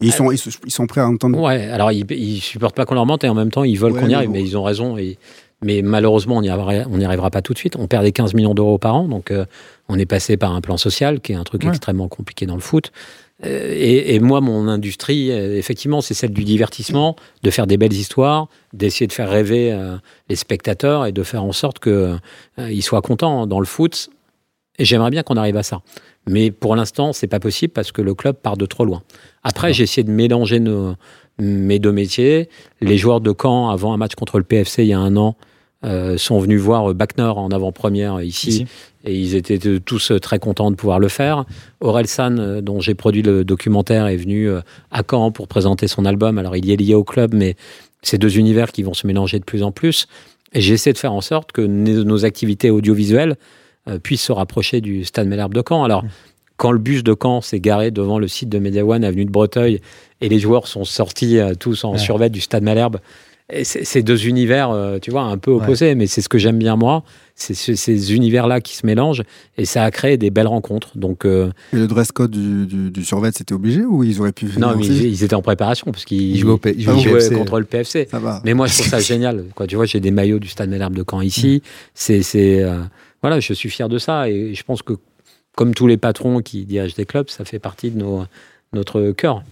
[0.01, 1.39] Ils, sont, ils, prêts à entendre.
[1.39, 3.93] Ouais, alors ils, ils supportent pas qu'on leur mente et en même temps ils veulent
[3.93, 4.33] Ouais, qu'on y arrive, bon.
[4.33, 4.97] mais ils ont raison.
[4.97, 5.17] Et,
[5.63, 7.75] mais malheureusement, on n'y arrivera, pas tout de suite.
[7.77, 9.45] On perd des 15 millions d'euros par an, donc euh,
[9.89, 11.69] on est passé par un plan social qui est un truc Ouais.
[11.69, 12.91] extrêmement compliqué dans le foot.
[13.45, 17.77] Euh, et, et moi, mon industrie, euh, effectivement, c'est celle du divertissement, de faire des
[17.77, 19.97] belles histoires, d'essayer de faire rêver euh,
[20.29, 24.09] les spectateurs et de faire en sorte qu'ils soient contents dans le foot.
[24.79, 25.81] Et j'aimerais bien qu'on arrive à ça.
[26.27, 29.03] Mais pour l'instant, c'est pas possible parce que le club part de trop loin.
[29.43, 30.95] Après, j'ai essayé de mélanger nos,
[31.37, 32.49] mes deux métiers.
[32.81, 35.35] Les joueurs de Caen, avant un match contre le PFC il y a un an,
[35.83, 38.65] euh, sont venus voir Bachner en avant-première ici, Ici.
[39.03, 41.45] et ils étaient tous euh, très contents de pouvoir le faire.
[41.81, 44.49] Aurel San, euh, dont j'ai produit le documentaire, est venu
[44.91, 46.37] à Caen pour présenter son album.
[46.37, 47.55] Alors il y est lié au club, mais
[48.01, 50.07] c'est deux univers qui vont se mélanger de plus en plus.
[50.53, 53.35] Et j'essaie de faire en sorte que nos activités audiovisuelles
[54.03, 55.83] puissent se rapprocher du Stade Malherbe de Caen.
[55.83, 56.05] Alors,
[56.57, 59.31] quand le bus de Caen s'est garé devant le site de Media One, avenue de
[59.31, 59.81] Breteuil,
[60.21, 61.97] et les joueurs sont sortis euh, tous en Ouais.
[61.97, 62.99] survêt du Stade Malherbe,
[63.63, 66.75] c'est deux univers, euh, tu vois, un peu opposés, mais c'est ce que j'aime bien
[66.75, 67.03] moi.
[67.35, 69.23] C'est ce- ces univers-là qui se mélangent,
[69.57, 70.97] et ça a créé des belles rencontres.
[70.97, 74.31] Donc, euh, Et le dress code du, du, du survêt, c'était obligé ou ils auraient
[74.31, 76.85] pu venir non, mais ils, ils étaient en préparation parce qu'ils Ils jouaient P- ils
[76.85, 77.35] PFC.
[77.35, 78.07] contre le PFC.
[78.09, 78.41] Ça va.
[78.45, 79.45] Mais moi, je trouve ça génial.
[79.55, 79.65] Quoi.
[79.67, 81.61] Tu vois, j'ai des maillots du Stade Malherbe de Caen ici.
[81.95, 82.79] C'est, c'est, euh,
[83.21, 84.93] voilà, je suis fier de ça et je pense que,
[85.55, 88.23] comme tous les patrons qui dirigent des clubs, ça fait partie de nos,
[88.73, 89.43] notre cœur.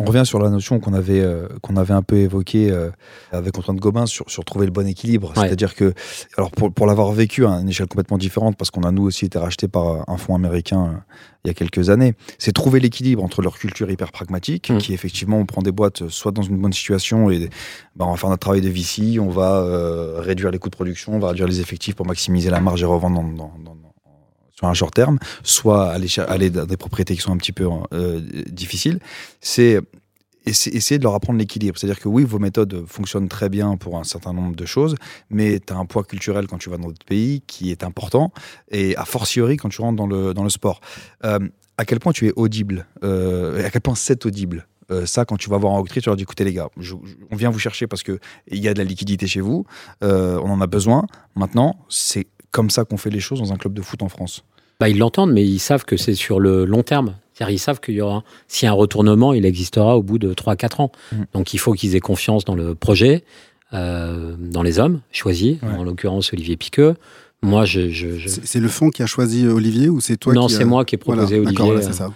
[0.00, 2.90] On revient sur la notion qu'on avait, euh, qu'on avait un peu évoquée euh,
[3.30, 5.28] avec Antoine Gobin sur, sur trouver le bon équilibre.
[5.36, 5.46] Ouais.
[5.46, 5.94] C'est-à-dire que,
[6.36, 9.24] alors pour, pour l'avoir vécu à une échelle complètement différente, parce qu'on a nous aussi
[9.26, 13.22] été racheté par un fonds américain euh, il y a quelques années, c'est trouver l'équilibre
[13.22, 14.78] entre leur culture hyper pragmatique, Mm.
[14.78, 17.50] qui effectivement, on prend des boîtes soit dans une bonne situation et
[17.96, 19.64] bah, on va faire notre travail de VC, on va
[20.20, 22.86] réduire les coûts de production, on va réduire les effectifs pour maximiser la marge et
[22.86, 23.76] revendre dans, dans- dans-
[24.64, 27.68] sur un short terme, soit aller, aller dans des propriétés qui sont un petit peu
[27.92, 28.98] euh, difficiles.
[29.40, 29.80] C'est
[30.46, 31.78] essa- essayer de leur apprendre l'équilibre.
[31.78, 34.94] C'est-à-dire que oui, vos méthodes fonctionnent très bien pour un certain nombre de choses,
[35.30, 38.32] mais tu as un poids culturel quand tu vas dans d'autres pays qui est important,
[38.70, 40.80] et a fortiori quand tu rentres dans le, dans le sport.
[41.24, 41.38] Euh,
[41.76, 44.66] à quel point tu es audible, euh, à quel point c'est audible
[45.06, 46.68] ça, quand tu vas voir un octroi, tu leur dis écoutez les gars,
[47.30, 49.64] on vient vous chercher parce que il y a de la liquidité chez vous,
[50.02, 51.06] on en a besoin.
[51.34, 54.44] Maintenant, c'est comme ça qu'on fait les choses dans un club de foot en France.
[54.80, 57.14] Bah, ils l'entendent, mais ils savent que c'est sur le long terme.
[57.32, 60.18] C'est-à-dire, ils savent qu'il y aura, s'il y a un retournement, il existera au bout
[60.18, 60.92] de 3-4 ans.
[61.12, 61.16] Mm.
[61.34, 63.24] Donc, il faut qu'ils aient confiance dans le projet,
[63.72, 65.68] euh, dans les hommes choisis, Ouais.
[65.78, 66.94] en l'occurrence Olivier Piqueux.
[67.42, 67.88] Moi, je.
[67.90, 70.62] je- je- C'est le fond qui a choisi Olivier ou c'est toi non, qui c'est
[70.62, 71.82] a- moi qui ai proposé Voilà, d'accord, Olivier.
[71.82, 72.12] voilà, c'est ça.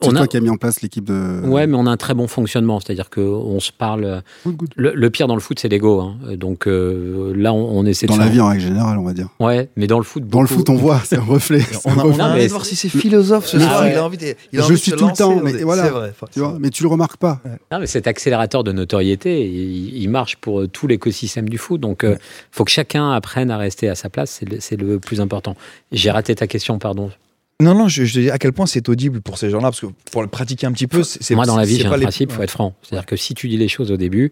[0.00, 1.40] On C'est a- toi qui as mis en place l'équipe de.
[1.44, 2.78] Ouais, mais on a un très bon fonctionnement.
[2.78, 4.22] C'est-à-dire qu'on se parle.
[4.46, 4.68] Good, good.
[4.76, 6.00] Le, le pire dans le foot, c'est l'ego.
[6.00, 6.16] hein.
[6.36, 8.18] Donc euh, là, on, on essaie Dans de.
[8.20, 9.28] la faire- vie en règle générale, on va dire.
[9.40, 10.24] Ouais, mais dans le foot.
[10.28, 11.58] Dans le foot, on voit, c'est un reflet.
[11.60, 13.80] c'est On a, on a un mais Edouard Cissé philosophe ce Ah soir.
[13.82, 13.90] ouais.
[13.92, 15.52] Il a envie de, il a Je de suis se tout le temps, dans mais
[15.52, 15.82] des- voilà.
[15.84, 16.12] C'est vrai.
[16.32, 17.40] Tu vois, mais tu le remarques pas.
[17.72, 21.80] Non, mais cet accélérateur de notoriété, il, il marche pour euh, tout l'écosystème du foot.
[21.80, 22.16] Donc, il
[22.52, 24.30] faut que chacun apprenne à rester à sa place.
[24.38, 25.56] C'est le, c'est le plus important.
[25.90, 27.10] J'ai raté ta question, pardon.
[27.60, 29.86] Non, non, je, je dis à quel point c'est audible pour ces gens-là, parce que
[30.12, 31.34] pour le pratiquer un petit peu, c'est.
[31.34, 32.74] Moi, dans la vie, j'ai un les- principe, il faut être franc.
[32.82, 34.30] C'est-à-dire que si tu dis les choses au début,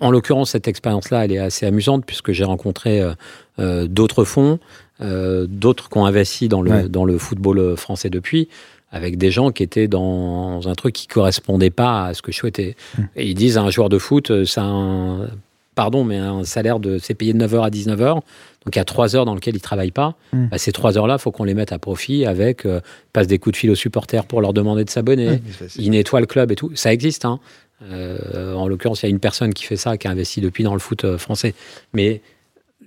[0.00, 3.12] en l'occurrence, cette expérience-là, elle est assez amusante puisque j'ai rencontré euh,
[3.58, 4.60] euh, d'autres fonds,
[5.00, 6.88] euh, d'autres qui ont investi dans le, Ouais.
[6.88, 8.48] dans le football français depuis,
[8.92, 12.36] avec des gens qui étaient dans un truc qui correspondait pas à ce que je
[12.38, 12.76] souhaitais.
[12.96, 13.02] Mm.
[13.16, 15.26] Et ils disent à un joueur de foot, un,
[15.74, 18.20] pardon, mais un salaire de, c'est payé de 9h à 19h.
[18.68, 20.14] Donc il y a 3 heures dans lesquelles ils travaillent pas.
[20.34, 20.48] Mm.
[20.48, 22.82] Bah, ces 3 heures-là, il faut qu'on les mette à profit avec, euh,
[23.14, 25.26] passe des coups de fil aux supporters pour leur demander de s'abonner.
[25.28, 26.70] Ouais, c'est- c'est- Il nettoie le club et tout.
[26.74, 27.24] Ça existe.
[27.24, 27.40] Hein.
[27.82, 30.64] Euh, en l'occurrence, il y a une personne qui fait ça, qui a investi depuis
[30.64, 31.54] dans le foot euh, français.
[31.94, 32.20] Mais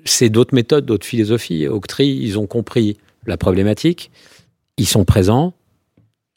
[0.05, 1.65] c'est d'autres méthodes, d'autres philosophies.
[1.67, 4.11] Octree, ils ont compris la problématique.
[4.77, 5.53] Ils sont présents.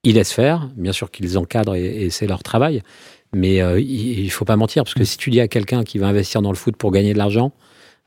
[0.04, 0.70] Ils laissent faire.
[0.76, 2.80] Bien sûr qu'ils encadrent et, et c'est leur travail.
[3.34, 5.98] Mais euh, il ne faut pas mentir, parce que si tu dis à quelqu'un qui
[5.98, 7.52] va investir dans le foot pour gagner de l'argent,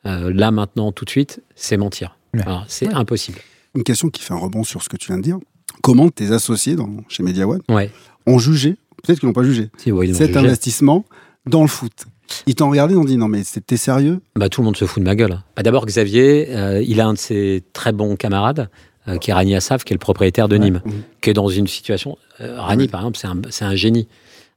[0.08, 2.18] euh, là, maintenant, tout de suite, c'est mentir.
[2.34, 2.42] Ouais.
[2.68, 2.94] C'est Ouais.
[2.94, 3.40] impossible.
[3.76, 5.38] Une question qui fait un rebond sur ce que tu viens de dire.
[5.84, 7.92] Comment tes associés dans, chez Media One Ouais.
[8.26, 10.38] ont jugé, peut-être qu'ils n'ont pas jugé, Si, cet jugé.
[10.40, 11.06] investissement
[11.46, 12.06] dans le foot?
[12.46, 14.20] Ils t'ont regardé, ils ont dit non mais t'es sérieux?
[14.36, 15.40] Bah, tout le monde se fout de ma gueule.
[15.56, 18.70] Bah, D'abord, Xavier, euh, il a un de ses très bons camarades,
[19.08, 20.92] euh, qui est Rani Assaf, qui est le propriétaire de Nîmes, Mhm.
[21.22, 22.18] qui est dans une situation.
[22.42, 22.88] euh, Rani, Ouais.
[22.90, 23.18] par exemple,
[23.52, 24.08] c'est un, un génie.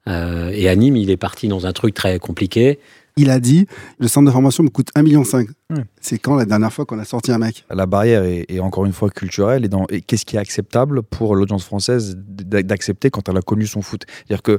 [0.09, 2.79] Euh, et à Nîmes, il est parti dans un truc très compliqué.
[3.17, 3.67] Il a dit
[3.99, 5.23] le centre de formation me coûte 1,5 million.
[5.71, 5.85] Ouais.
[6.01, 8.87] C'est quand la dernière fois qu'on a sorti un mec La barrière est, est encore
[8.87, 13.29] une fois culturelle et, dans- et qu'est-ce qui est acceptable pour l'audience française d'accepter quand
[13.29, 14.05] elle a connu son foot?
[14.27, 14.59] C'est-à-dire que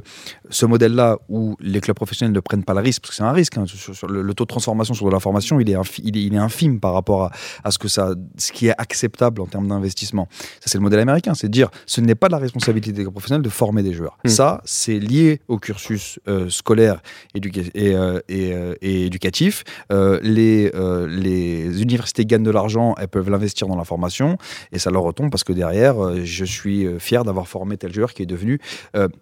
[0.50, 3.32] ce modèle-là où les clubs professionnels ne prennent pas le risque, parce que c'est un
[3.32, 5.74] risque, hein, sur- sur le, le taux de transformation sur de la formation, il est,
[5.74, 7.30] infi- il est, il est infime par rapport à,
[7.64, 10.28] à ce, que ça, ce qui est acceptable en termes d'investissement.
[10.60, 13.02] Ça, c'est le modèle américain, c'est de dire ce n'est pas de la responsabilité des
[13.02, 14.16] clubs professionnels de former des joueurs.
[14.24, 14.28] Mm.
[14.28, 17.02] Ça, c'est lié au cursus euh, scolaire
[17.34, 19.64] éduca- et, euh, et, euh, et éducatif.
[19.92, 24.36] Euh, les, euh, les universités gagnent de l'argent, elles peuvent l'investir dans la formation
[24.72, 28.22] et ça leur retombe parce que derrière, je suis fier d'avoir formé tel joueur qui
[28.22, 28.58] est devenu.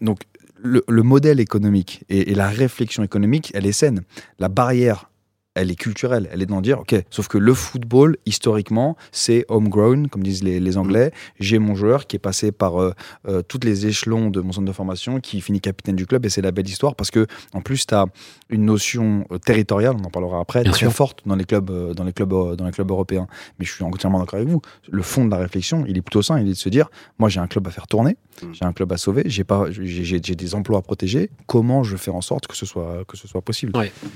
[0.01, 0.21] donc,
[0.63, 4.03] le, le modèle économique et, et la réflexion économique, elle est saine.
[4.39, 5.10] La barrière,
[5.55, 6.29] elle est culturelle.
[6.33, 10.61] Elle est d'en dire, ok, sauf que le football, historiquement, c'est homegrown, comme disent les,
[10.61, 11.13] les Anglais.
[11.41, 12.93] J'ai mon joueur qui est passé par euh,
[13.29, 16.29] euh, toutes les échelons de mon centre de formation, qui finit capitaine du club et
[16.31, 18.07] c'est la belle histoire parce que, en plus, tu as
[18.49, 20.93] une notion euh, territoriale, on en parlera après, Bien très sûr.
[20.93, 23.27] forte dans les clubs, euh, dans les clubs, dans les clubs européens.
[23.59, 24.63] Mais je suis entièrement d'accord avec vous.
[24.89, 26.39] Le fond de la réflexion, il est plutôt sain.
[26.41, 28.47] Il est de se dire, moi, j'ai un club à faire tourner, Mm.
[28.55, 31.29] j'ai un club à sauver, j'ai des emplois à protéger.
[31.47, 33.73] Comment je fais en sorte que ce soit, que ce soit possible?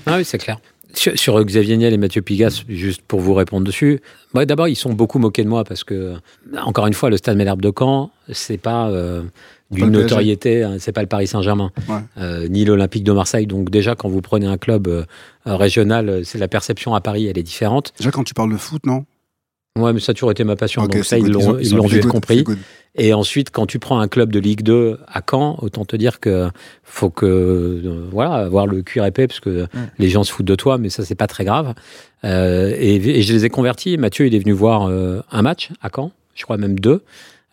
[0.07, 0.57] Ah oui, c'est clair.
[0.93, 4.01] Sur, sur Xavier Niel et Mathieu Pigas, juste pour vous répondre dessus,
[4.33, 6.13] d'abord, ils sont beaucoup moqués de moi parce que,
[6.63, 9.23] encore une fois, le stade Malherbe de Caen, c'est pas euh,
[9.71, 11.95] d'une notoriété, hein, c'est pas le Paris Saint-Germain, Ouais.
[12.17, 13.45] euh, ni l'Olympique de Marseille.
[13.47, 15.03] Donc, déjà, quand vous prenez un club euh,
[15.45, 17.91] régional, c'est la perception à Paris, elle est différente.
[17.97, 19.05] Déjà quand tu parles de foot, non?
[19.77, 21.75] Ouais, mais ça a toujours été ma passion, donc ça, ils l'ont ont- ils
[22.07, 22.37] compris.
[22.97, 26.21] Et ensuite, quand tu prends un club de Ligue 2 à Caen, autant te dire
[26.21, 26.47] que
[26.83, 29.67] faut que euh, voilà avoir le cuir épais parce que
[29.99, 31.73] les gens se foutent de toi, mais ça c'est pas très grave.
[32.23, 33.97] Euh, et, et je les ai convertis.
[33.97, 37.01] Mathieu, il est venu voir euh, un match à Caen, je crois même deux.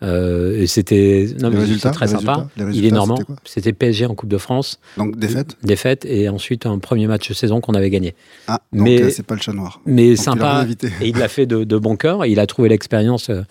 [0.02, 2.48] Euh, et c'était non, Les mais résultats, c'était très sympa.
[2.72, 3.18] Il est normand.
[3.44, 4.80] c'était PSG en Coupe de France.
[4.96, 8.14] Donc, défaite Défaite et ensuite un premier match de saison qu'on avait gagné.
[8.48, 9.80] Ah, donc Mais- euh, c'est pas le chat noir.
[9.86, 10.66] Mais Donc, sympa.
[11.00, 12.24] Et il l'a fait de, de bon cœur.
[12.24, 13.42] Et il a trouvé l'expérience euh,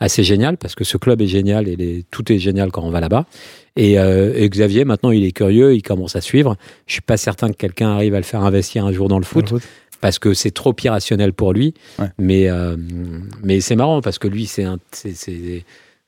[0.00, 2.90] assez géniale parce que ce club est génial et les- tout est génial quand on
[2.90, 3.26] va là-bas.
[3.76, 6.56] Et, euh, et Xavier, maintenant, il est curieux, il commence à suivre.
[6.86, 9.24] Je suis pas certain que quelqu'un arrive à le faire investir un jour dans le
[9.24, 9.52] foot
[10.00, 11.74] parce que c'est trop irrationnel pour lui.
[11.98, 12.06] Ouais.
[12.18, 12.76] Mais, euh,
[13.42, 14.78] mais c'est marrant parce que lui, c'est un.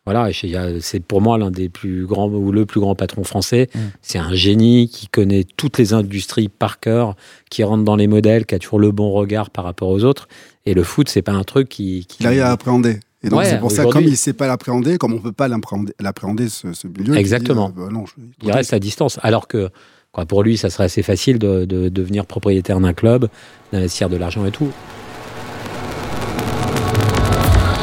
[0.07, 3.69] A- c'est pour moi l'un des plus grands ou le plus grand patron français.
[3.75, 3.79] Mm.
[4.03, 7.15] C'est un génie qui connaît toutes les industries par cœur,
[7.51, 10.29] qui rentre dans les modèles, qui a toujours le bon regard par rapport aux autres.
[10.67, 12.07] Et le foot, c'est pas un truc qui.
[12.09, 13.01] qui- Il arrive à appréhender.
[13.23, 15.21] Et donc, Ouais, c'est pour ça, comme il ne sait pas l'appréhender, comme on ne
[15.21, 17.05] peut pas l'appréhender, l'appréhender ce, ce milieu.
[17.09, 17.69] il dit, Exactement.
[17.77, 19.19] euh, bah non, je- il reste à distance.
[19.23, 19.69] Alors que
[20.11, 23.29] quoi, pour lui, ça serait assez facile de, de devenir propriétaire d'un club,
[23.75, 24.71] d'investir de l'argent et tout.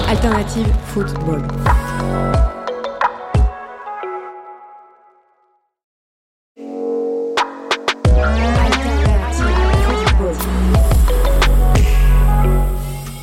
[0.09, 1.43] Alternative football.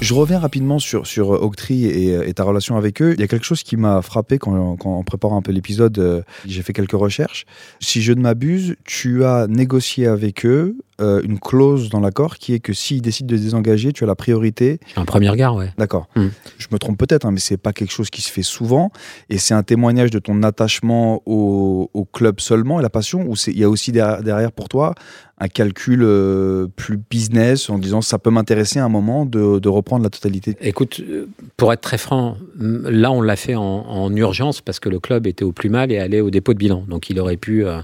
[0.05, 3.14] Je reviens rapidement sur, sur Octree et, et ta relation avec eux.
[3.14, 5.99] Il y a quelque chose qui m'a frappé quand, quand en préparant un peu l'épisode,
[5.99, 7.47] euh, j'ai fait quelques recherches.
[7.81, 12.55] Si je ne m'abuse, tu as négocié avec eux euh, une clause dans l'accord qui
[12.55, 14.79] est que s'ils décident de se désengager, tu as la priorité.
[14.97, 15.73] Un premier regard, ouais.
[15.79, 16.09] D'accord.
[16.17, 16.29] Hmm.
[16.59, 18.91] Je me trompe peut-être, hein, mais c'est pas quelque chose qui se fait souvent.
[19.31, 23.35] Et c'est un témoignage de ton attachement au, au club seulement et la passion, ou
[23.47, 24.95] il y a aussi derrière, derrière pour toi
[25.39, 29.69] un calcul euh, plus business en disant ça peut m'intéresser à un moment de, de
[29.69, 30.57] reprendre la totalité?
[30.61, 31.27] Écoute, euh,
[31.57, 35.27] pour être très franc, là on l'a fait en, en urgence parce que le club
[35.27, 36.85] était au plus mal et allait au dépôt de bilan.
[36.89, 37.81] Donc il aurait pu euh,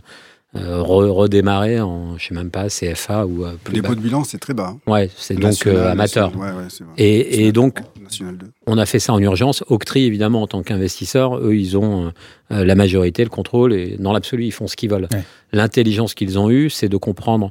[0.56, 3.94] euh, re- redémarrer en, je sais même pas, CFA ou euh, Le plus dépôt bas.
[3.94, 4.74] de bilan, c'est très bas.
[4.74, 4.90] hein.
[4.90, 6.30] Ouais, c'est donc National, euh, amateur.
[6.32, 6.92] c'est- Ouais, ouais, c'est vrai.
[6.98, 8.46] Et, et National- donc National 2.
[8.66, 9.62] on a fait ça en urgence.
[9.68, 12.12] Octree, évidemment, en tant qu'investisseur, eux, ils ont
[12.52, 15.06] euh, la majorité, le contrôle, et dans l'absolu, ils font ce qu'ils veulent.
[15.12, 15.22] Ouais.
[15.52, 17.50] L'intelligence qu'ils ont eue, c'est de comprendre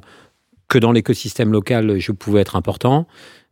[0.68, 3.06] que dans l'écosystème local, je pouvais être important.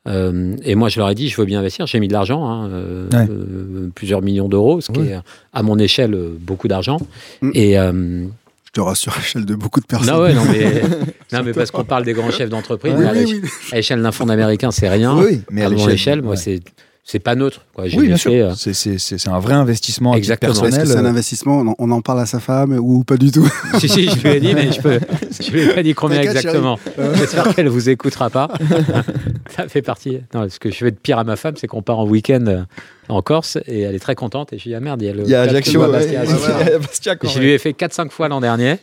[0.07, 1.87] Euh, et moi, je leur ai dit, je veux bien investir.
[1.87, 3.27] J'ai mis de l'argent, hein, euh, Ouais.
[3.29, 5.09] euh, plusieurs millions d'euros, ce qui Ouais.
[5.09, 5.19] est,
[5.53, 6.99] à mon échelle, beaucoup d'argent.
[7.43, 7.51] Mm.
[7.55, 8.25] Et euh,
[8.69, 10.15] Je te rassure, à l'échelle de beaucoup de personnes.
[10.15, 10.83] non, ouais, non, mais,
[11.33, 12.93] non, mais parce qu'on parle des grands chefs d'entreprise.
[12.99, 13.49] Oui, à oui, l'éche- oui.
[13.73, 15.17] à l'échelle d'un fonds d'américain, c'est rien.
[15.17, 16.37] Oui, mais à, mon échelle, moi, ouais.
[16.37, 16.61] c'est
[17.03, 17.63] c'est pas neutre.
[17.73, 17.89] Quoi.
[17.89, 18.75] J'ai Oui, bien fait, sûr.
[18.91, 20.53] euh, C'est- un vrai investissement à Exactement.
[20.53, 20.87] Est-ce personnel.
[20.87, 23.17] que c'est un euh, investissement on en, on en parle à sa femme ou pas
[23.17, 25.01] du tout Si, si, je lui ai dit, mais je peux.
[25.41, 26.79] Je lui ai pas dit combien exactement.
[27.15, 28.49] J'espère qu'elle vous écoutera pas.
[29.57, 30.19] Ça fait partie.
[30.35, 32.45] Non, ce que je fais de pire à ma femme, c'est qu'on part en week-end
[32.47, 32.63] euh,
[33.09, 34.53] en Corse et elle est très contente.
[34.53, 35.23] Et je lui dis, ah merde, il y a le.
[35.25, 36.25] Il y a Ajaccio, ouais, Bastia.
[37.29, 38.77] Je lui ai fait 4-5 fois l'an dernier.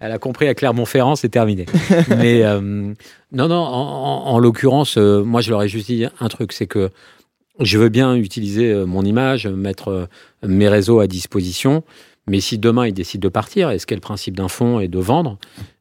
[0.00, 1.66] Elle a compris à Clermont-Ferrand, c'est terminé.
[2.16, 6.06] Mais euh, non, non, en, en- en l'occurrence, euh, moi, je leur ai juste dit
[6.20, 6.90] un truc, c'est que
[7.58, 10.08] je veux bien utiliser euh, mon image, mettre
[10.42, 11.82] mes réseaux à disposition,
[12.26, 14.88] mais si demain ils décident de partir, et ce qu'est le principe d'un fonds est
[14.88, 15.36] de vendre,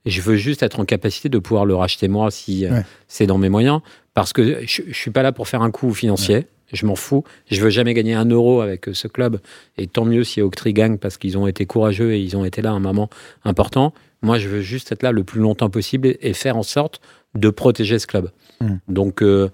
[0.06, 2.66] je veux juste être en capacité de pouvoir le racheter moi si
[3.08, 3.80] c'est dans mes moyens,
[4.14, 6.48] parce que je, je suis pas là pour faire un coup financier.
[6.72, 7.24] Je m'en fous.
[7.50, 9.40] Je veux jamais gagner un euro avec euh, ce club.
[9.78, 12.62] Et tant mieux si Octree gagne parce qu'ils ont été courageux et ils ont été
[12.62, 13.10] là à un moment
[13.44, 13.94] important.
[14.22, 17.00] Moi, je veux juste être là le plus longtemps possible et, faire en sorte
[17.36, 18.32] de protéger ce club.
[18.62, 18.76] Mm.
[18.88, 19.50] Donc, euh,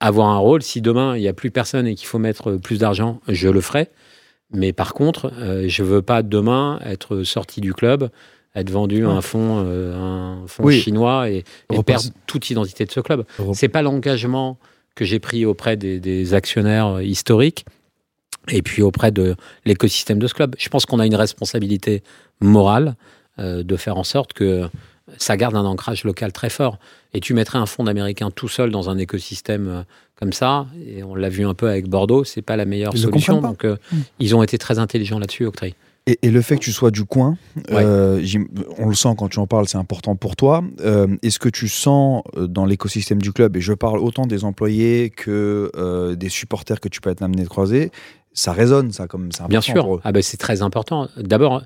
[0.00, 0.62] avoir un rôle.
[0.62, 3.60] Si demain, il n'y a plus personne et qu'il faut mettre plus d'argent, je le
[3.60, 3.88] ferai.
[4.52, 8.10] Mais par contre, euh, je veux pas demain être sorti du club,
[8.54, 10.80] être vendu à un fonds, euh, un fonds Oui.
[10.80, 13.24] chinois et, et perdre toute identité de ce club.
[13.52, 14.58] C'est pas l'engagement
[14.94, 17.64] que j'ai pris auprès des, des actionnaires euh, historiques
[18.50, 20.54] et puis auprès de l'écosystème de ce club.
[20.58, 22.02] Je pense qu'on a une responsabilité
[22.40, 22.94] morale
[23.38, 24.68] euh, de faire en sorte que
[25.16, 26.78] ça garde un ancrage local très fort.
[27.14, 29.82] Et tu mettrais un fonds d'américain tout seul dans un écosystème euh,
[30.16, 33.02] comme ça, et on l'a vu un peu avec Bordeaux, c'est pas la meilleure Ils
[33.02, 33.40] solution.
[33.40, 33.96] Donc, euh, Mm.
[34.18, 35.74] ils ont été très intelligents là-dessus, Octree.
[36.10, 37.36] Et, et le fait que tu sois du coin,
[37.70, 37.82] Ouais.
[37.84, 38.24] euh,
[38.78, 40.64] on le sent quand tu en parles, c'est important pour toi.
[40.80, 44.44] Euh, Est-ce que tu sens euh, dans l'écosystème du club, et je parle autant des
[44.44, 47.90] employés que euh, des supporters que tu peux être amené de croiser,
[48.32, 51.08] ça résonne, ça, comme c'est Bien pour sûr, ah ben, c'est très important.
[51.18, 51.62] D'abord,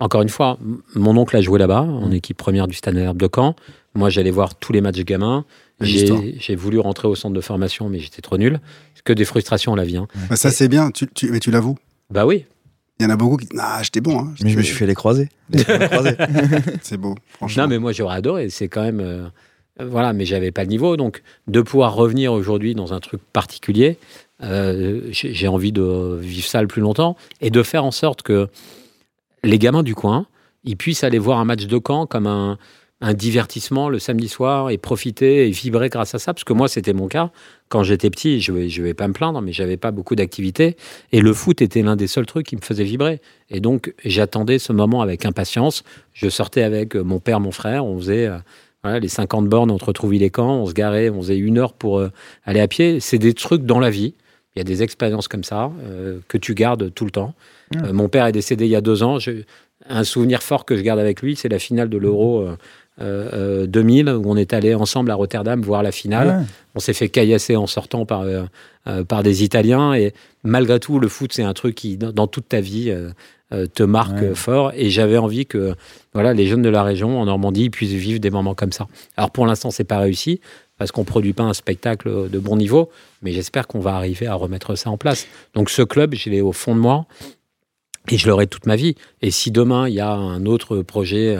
[0.00, 0.58] encore une fois,
[0.94, 2.12] mon oncle a joué là-bas, en Mm.
[2.14, 3.54] équipe première du Stade Malherbe de Caen.
[3.94, 5.44] Moi, j'allais voir tous les matchs gamins.
[5.80, 8.60] J'ai voulu rentrer au centre de formation, mais j'étais trop nul.
[8.94, 9.96] C'est que des frustrations, la vie.
[9.98, 10.06] hein.
[10.30, 11.76] Bah, Ça, c'est bien, tu, tu, mais tu l'avoues.
[12.10, 12.46] Bah oui,
[13.02, 14.16] Il y en a beaucoup qui disent Ah, j'étais bon.
[14.20, 15.28] hein, Mais je me suis fait les croiser.
[16.82, 17.64] C'est beau, franchement.
[17.64, 18.48] Non, mais moi j'aurais adoré.
[18.48, 19.00] C'est quand même.
[19.00, 19.26] euh,
[19.80, 20.96] euh, voilà, mais j'avais pas le niveau.
[20.96, 23.98] Donc, de pouvoir revenir aujourd'hui dans un truc particulier,
[24.42, 28.22] euh, j'ai j'ai envie de vivre ça le plus longtemps et de faire en sorte
[28.22, 28.48] que
[29.42, 30.26] les gamins du coin,
[30.62, 32.58] ils puissent aller voir un match de camp comme un,
[33.04, 36.32] un divertissement le samedi soir et profiter et vibrer grâce à ça.
[36.32, 37.30] Parce que moi, c'était mon cas.
[37.68, 40.76] Quand j'étais petit, je vais, je vais pas me plaindre, mais j'avais pas beaucoup d'activités.
[41.10, 43.20] Et le foot était l'un des seuls trucs qui me faisait vibrer.
[43.50, 45.82] Et donc, j'attendais ce moment avec impatience.
[46.14, 47.84] Je sortais avec euh, mon père, mon frère.
[47.84, 48.38] On faisait euh,
[48.84, 50.62] voilà, les 50 bornes entre Trouville-les-Camps.
[50.62, 52.10] On se garait, on faisait une heure pour euh,
[52.44, 53.00] aller à pied.
[53.00, 54.14] C'est des trucs dans la vie.
[54.54, 57.34] Il y a des expériences comme ça euh, que tu gardes tout le temps.
[57.92, 59.18] Mon père est décédé il y a deux ans.
[59.18, 59.44] Je-
[59.88, 62.46] un souvenir fort que je garde avec lui, c'est la finale de l'Euro
[63.00, 66.28] euh, euh, euh, 2000 où on est allé ensemble à Rotterdam voir la finale.
[66.28, 66.44] Ouais.
[66.74, 69.94] On s'est fait caillasser en sortant par, euh, par des Italiens.
[69.94, 70.12] Et
[70.44, 74.20] malgré tout, le foot, c'est un truc qui, dans, toute ta vie, euh, te marque
[74.20, 74.34] Ouais.
[74.34, 74.72] fort.
[74.76, 75.74] Et j'avais envie que
[76.14, 78.86] voilà, les jeunes de la région, en Normandie, puissent vivre des moments comme ça.
[79.16, 80.40] Alors pour l'instant, c'est pas réussi
[80.78, 82.90] parce qu'on produit pas un spectacle de bon niveau,
[83.22, 85.26] mais j'espère qu'on va arriver à remettre ça en place.
[85.54, 87.06] Donc ce club, je l'ai au fond de moi
[88.10, 88.96] et je l'aurai toute ma vie.
[89.20, 91.36] Et si demain il y a un autre projet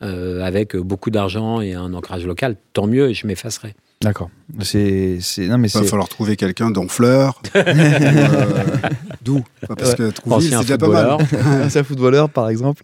[0.00, 3.74] avec beaucoup d'argent et un ancrage local, tant mieux et je m'effacerai.
[4.04, 4.28] D'accord.
[4.60, 7.40] C'est, c'est, non mais Il va falloir trouver quelqu'un d'Honfleur.
[7.54, 8.76] ou, euh,
[9.22, 9.44] D'où?
[9.66, 11.18] Parce que Ancien c'est déjà pas mal.
[11.70, 12.82] c'est un footballeur, par exemple.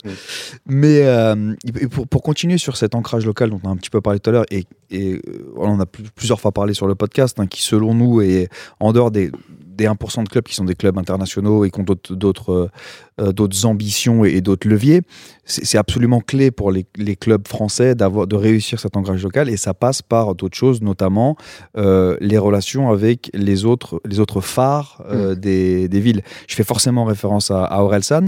[0.67, 1.55] Mais euh,
[1.91, 4.31] pour, pour continuer sur cet ancrage local dont on a un petit peu parlé tout
[4.31, 7.39] à l'heure, et, et, euh, on en a plus- plusieurs fois parlé sur le podcast,
[7.41, 8.49] hein, qui selon nous est
[8.81, 9.31] en dehors des,
[9.81, 12.69] des 1% de clubs qui sont des clubs internationaux et qui ont d'autres, euh,
[13.21, 15.03] euh, d'autres ambitions et, et d'autres leviers,
[15.45, 19.57] c'est, absolument clé pour les, les clubs français d'avoir, de réussir cet ancrage local et
[19.57, 21.37] ça passe par d'autres choses, notamment
[21.77, 26.23] euh, les relations avec les autres, les autres phares euh, des, des villes.
[26.47, 28.27] Je fais forcément référence à, à Orelsan.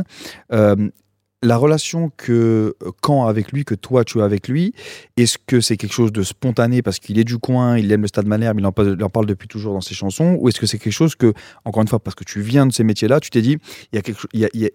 [1.42, 4.74] Euh, la relation que quand avec lui, que toi tu as avec lui,
[5.16, 8.08] est-ce que c'est quelque chose de spontané parce qu'il est du coin, il aime le
[8.08, 10.92] Stade Malherbe, il en, parle- depuis toujours dans ses chansons, ou est-ce que c'est quelque
[10.92, 11.32] chose que,
[11.64, 13.58] encore une fois, parce que tu viens de ces métiers-là, tu t'es dit,
[13.92, 14.00] il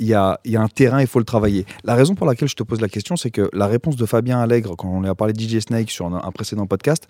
[0.02, 1.66] y, a un terrain, il faut le travailler.
[1.84, 4.40] La raison pour laquelle je te pose la question, c'est que la réponse de Fabien
[4.40, 7.08] Allègre, quand on lui a parlé de DJ Snake sur un précédent podcast,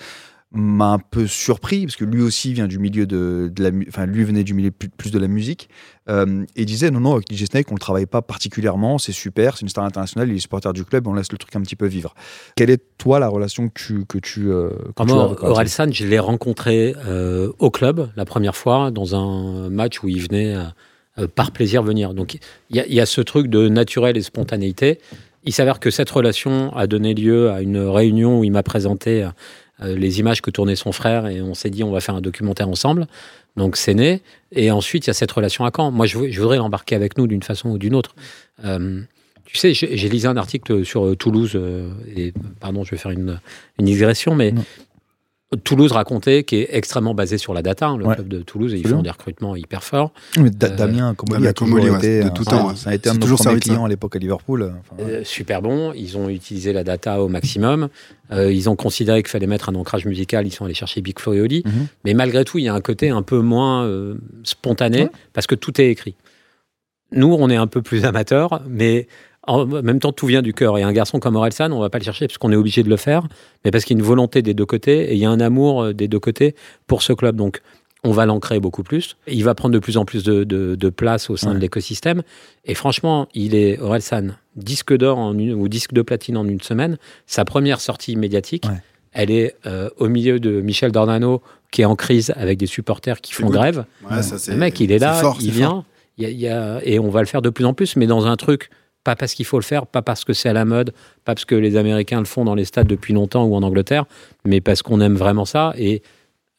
[0.54, 3.86] m'a un peu surpris parce que lui aussi vient du milieu de, de la mu-
[3.90, 5.68] enfin lui venait du milieu plus, plus de la musique
[6.10, 9.58] euh, et disait non non avec DJ Snake on le travaille pas particulièrement c'est super
[9.58, 11.76] c'est une star internationale il est supporter du club on laisse le truc un petit
[11.76, 12.16] peu vivre
[12.56, 15.44] quelle est toi la relation que tu que tu, euh, que tu as moi, avec
[15.44, 20.22] Orelsan je l'ai rencontré euh, au club la première fois dans un match où il
[20.22, 20.56] venait
[21.20, 22.14] euh, par plaisir venir.
[22.14, 22.38] Donc
[22.70, 25.00] il y, y a ce truc de naturel et spontanéité.
[25.44, 29.28] Il s'avère que cette relation a donné lieu à une réunion où il m'a présenté
[29.80, 32.68] les images que tournait son frère et on s'est dit on va faire un documentaire
[32.70, 33.08] ensemble.
[33.56, 34.22] Donc c'est né.
[34.52, 35.92] Et ensuite il y a cette relation à Caen.
[35.92, 38.16] Moi je, vou- je voudrais l'embarquer avec nous d'une façon ou d'une autre.
[38.66, 39.02] Euh,
[39.46, 43.12] tu sais, j'ai lisé un article sur euh, Toulouse, euh, et pardon, je vais faire
[43.12, 43.40] une,
[43.80, 44.54] une digression, mais.
[45.64, 48.16] Toulouse racontait, qui est extrêmement basé sur la data, hein, le Ouais.
[48.16, 50.12] club de Toulouse, et ils font des recrutements hyper forts.
[50.38, 52.76] Mais Da- Euh, Damien Comoli Damien a toujours Comoli, été de tout ça- temps, ouais.
[52.76, 55.10] ça a été un de nos premiers clients à l'époque à Liverpool enfin, ouais.
[55.10, 57.88] Euh, super bon, ils ont utilisé la data au maximum,
[58.34, 61.18] Euh, ils ont considéré qu'il fallait mettre un ancrage musical, ils sont allés chercher Big
[61.18, 61.88] Flo et Oli, Mhm.
[62.04, 65.10] mais malgré tout, il y a un côté un peu moins euh, spontané, Ouais.
[65.32, 66.16] parce que tout est écrit.
[67.14, 69.08] Nous, on est un peu plus amateurs, mais
[69.48, 70.78] en même temps, tout vient du cœur.
[70.78, 72.90] Et un garçon comme Orelsan, on va pas le chercher parce qu'on est obligé de
[72.90, 73.28] le faire,
[73.66, 75.40] mais parce qu'il y a une volonté des deux côtés et il y a un
[75.40, 76.54] amour euh, des deux côtés
[76.86, 77.36] pour ce club.
[77.38, 77.62] Donc,
[78.04, 79.18] on va l'ancrer beaucoup plus.
[79.28, 81.56] Il va prendre de plus en plus de, de- de place au sein Ouais.
[81.56, 82.22] de l'écosystème.
[82.66, 86.62] Et franchement, il est Orelsan, disque d'or en une- ou disque de platine en une
[86.62, 86.98] semaine.
[87.26, 88.82] Sa première sortie médiatique, Ouais.
[89.14, 91.42] elle est euh, au milieu de Michel Dornano,
[91.72, 93.56] qui est en crise avec des supporters qui font good.
[93.56, 93.86] grève.
[94.10, 95.84] Ouais, ça, c'est- Le mec, il est là, fort, il vient, fort.
[96.18, 97.96] il y a- il y a- et on va le faire de plus en plus,
[97.96, 98.70] mais dans un truc,
[99.08, 100.92] pas parce qu'il faut le faire, pas parce que c'est à la mode,
[101.24, 104.04] pas parce que les Américains le font dans les stades depuis longtemps ou en Angleterre,
[104.46, 105.74] mais parce qu'on aime vraiment ça.
[105.78, 106.02] Et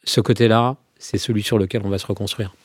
[0.03, 2.55] ce côté-là, c'est celui sur lequel on va se reconstruire.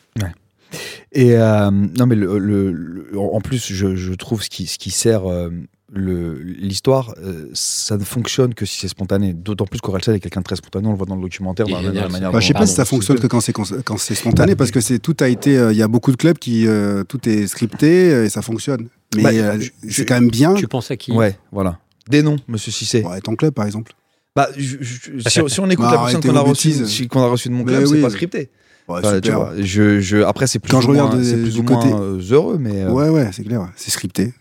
[1.12, 4.78] Et euh, non, mais le, le- le- en plus, je, je trouve ce qui, ce
[4.78, 5.50] qui sert euh,
[5.94, 9.32] l'histoire, euh, ça ne fonctionne que si c'est spontané.
[9.34, 11.80] D'autant plus qu'Orelsan est quelqu'un de très spontané, on le voit dans le documentaire, dans
[11.80, 13.98] la manière Bah, dont- je sais pas Pardon, si ça fonctionne que quand c'est quand
[13.98, 16.38] c'est spontané parce que c'est tout a été euh, il y a beaucoup de clubs
[16.38, 18.88] qui euh, tout est scripté et ça fonctionne.
[19.16, 19.58] Mais Bah, euh,
[19.88, 20.54] c'est quand même bien.
[20.54, 21.12] Tu penses à qui?
[21.12, 21.78] Ouais, voilà.
[22.08, 23.02] Des noms, monsieur Cissé.
[23.02, 23.92] Ouais, ton club par exemple.
[24.36, 27.54] Bah, je- je- si, si on écoute Bah, la personne qu'on a, reçue- reçue de
[27.54, 28.02] mon club, c'est oui.
[28.02, 28.50] pas scripté.
[28.88, 29.36] Ouais, Enfin, tu super.
[29.36, 31.80] vois, je, je, après, c'est plus Quand ou je moins, regarde plus du ou moins
[31.80, 32.82] côté- euh, heureux, mais.
[32.82, 34.34] euh, Ouais ouais, c'est clair, c'est scripté.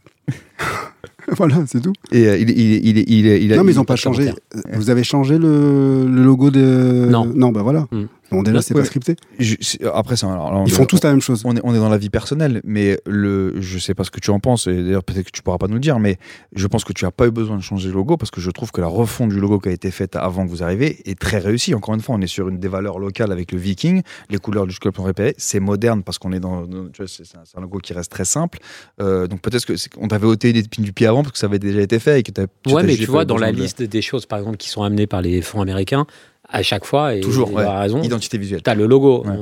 [1.38, 1.94] voilà, c'est tout.
[2.12, 4.32] Et euh, il, il, il, il, il, non, mais ils il- ont pas changé.
[4.74, 7.08] Vous avez changé le, le logo de.
[7.10, 7.26] Non.
[7.26, 7.88] Non, bah voilà.
[8.32, 8.82] Bon, déjà, c'est Ouais.
[8.82, 9.16] pas scripté.
[9.38, 9.56] Je-
[9.94, 11.44] après, alors, on Ils font tous la même chose.
[11.46, 14.20] On est, on est dans la vie personnelle, mais le, je sais pas ce que
[14.20, 16.18] tu en penses, et d'ailleurs peut-être que tu pourras pas nous le dire, mais
[16.56, 18.50] je pense que tu as pas eu besoin de changer le logo parce que je
[18.50, 21.20] trouve que la refonte du logo qui a été faite avant que vous arriviez est
[21.20, 21.76] très réussie.
[21.76, 24.02] Encore une fois, on est sur une des valeurs locales avec le Viking,
[24.32, 27.08] les couleurs du club sont répétées, c'est moderne parce qu'on est dans, dans- tu vois,
[27.08, 27.24] c'est
[27.56, 28.58] un, logo qui reste très simple.
[29.00, 31.82] Euh, donc peut-être que on t'avait épines du pied avant parce que ça avait déjà
[31.82, 34.26] été fait et que t'as- Ouais, t'as mais tu vois, dans la liste des choses,
[34.26, 36.06] par exemple, qui sont amenées par les fonds américains,
[36.50, 37.64] à chaque fois, et Toujours, il ouais.
[37.64, 38.62] a raison, identité visuelle.
[38.64, 39.24] tu as le logo.
[39.26, 39.36] Ouais.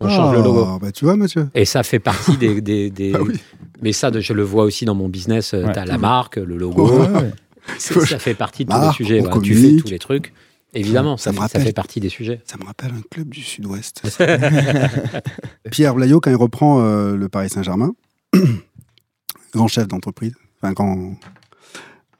[0.00, 0.64] On, change le logo.
[0.66, 1.48] Ah, Bah, tu vois, Mathieu.
[1.54, 2.60] Et ça fait partie des.
[2.60, 3.34] des- des- Ah oui.
[3.82, 5.52] Mais ça, je le vois aussi dans mon business.
[5.54, 5.72] Ouais.
[5.72, 6.88] Tu as la marque, le logo.
[7.00, 7.30] Ouais, ouais.
[7.78, 9.20] Ça fait partie de tous les sujets.
[9.20, 9.40] voilà.
[9.40, 10.32] Tu fais tous les trucs.
[10.74, 11.62] Évidemment, Ça ça, me ça rappelle.
[11.62, 12.40] fait partie des sujets.
[12.44, 14.02] Ça me rappelle un club du Sud-Ouest.
[15.70, 17.92] Pierre Blaillot, quand il reprend euh, le Paris Saint-Germain,
[19.54, 21.14] grand chef d'entreprise, enfin grand,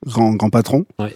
[0.06, 1.14] grand, grand patron, Ouais.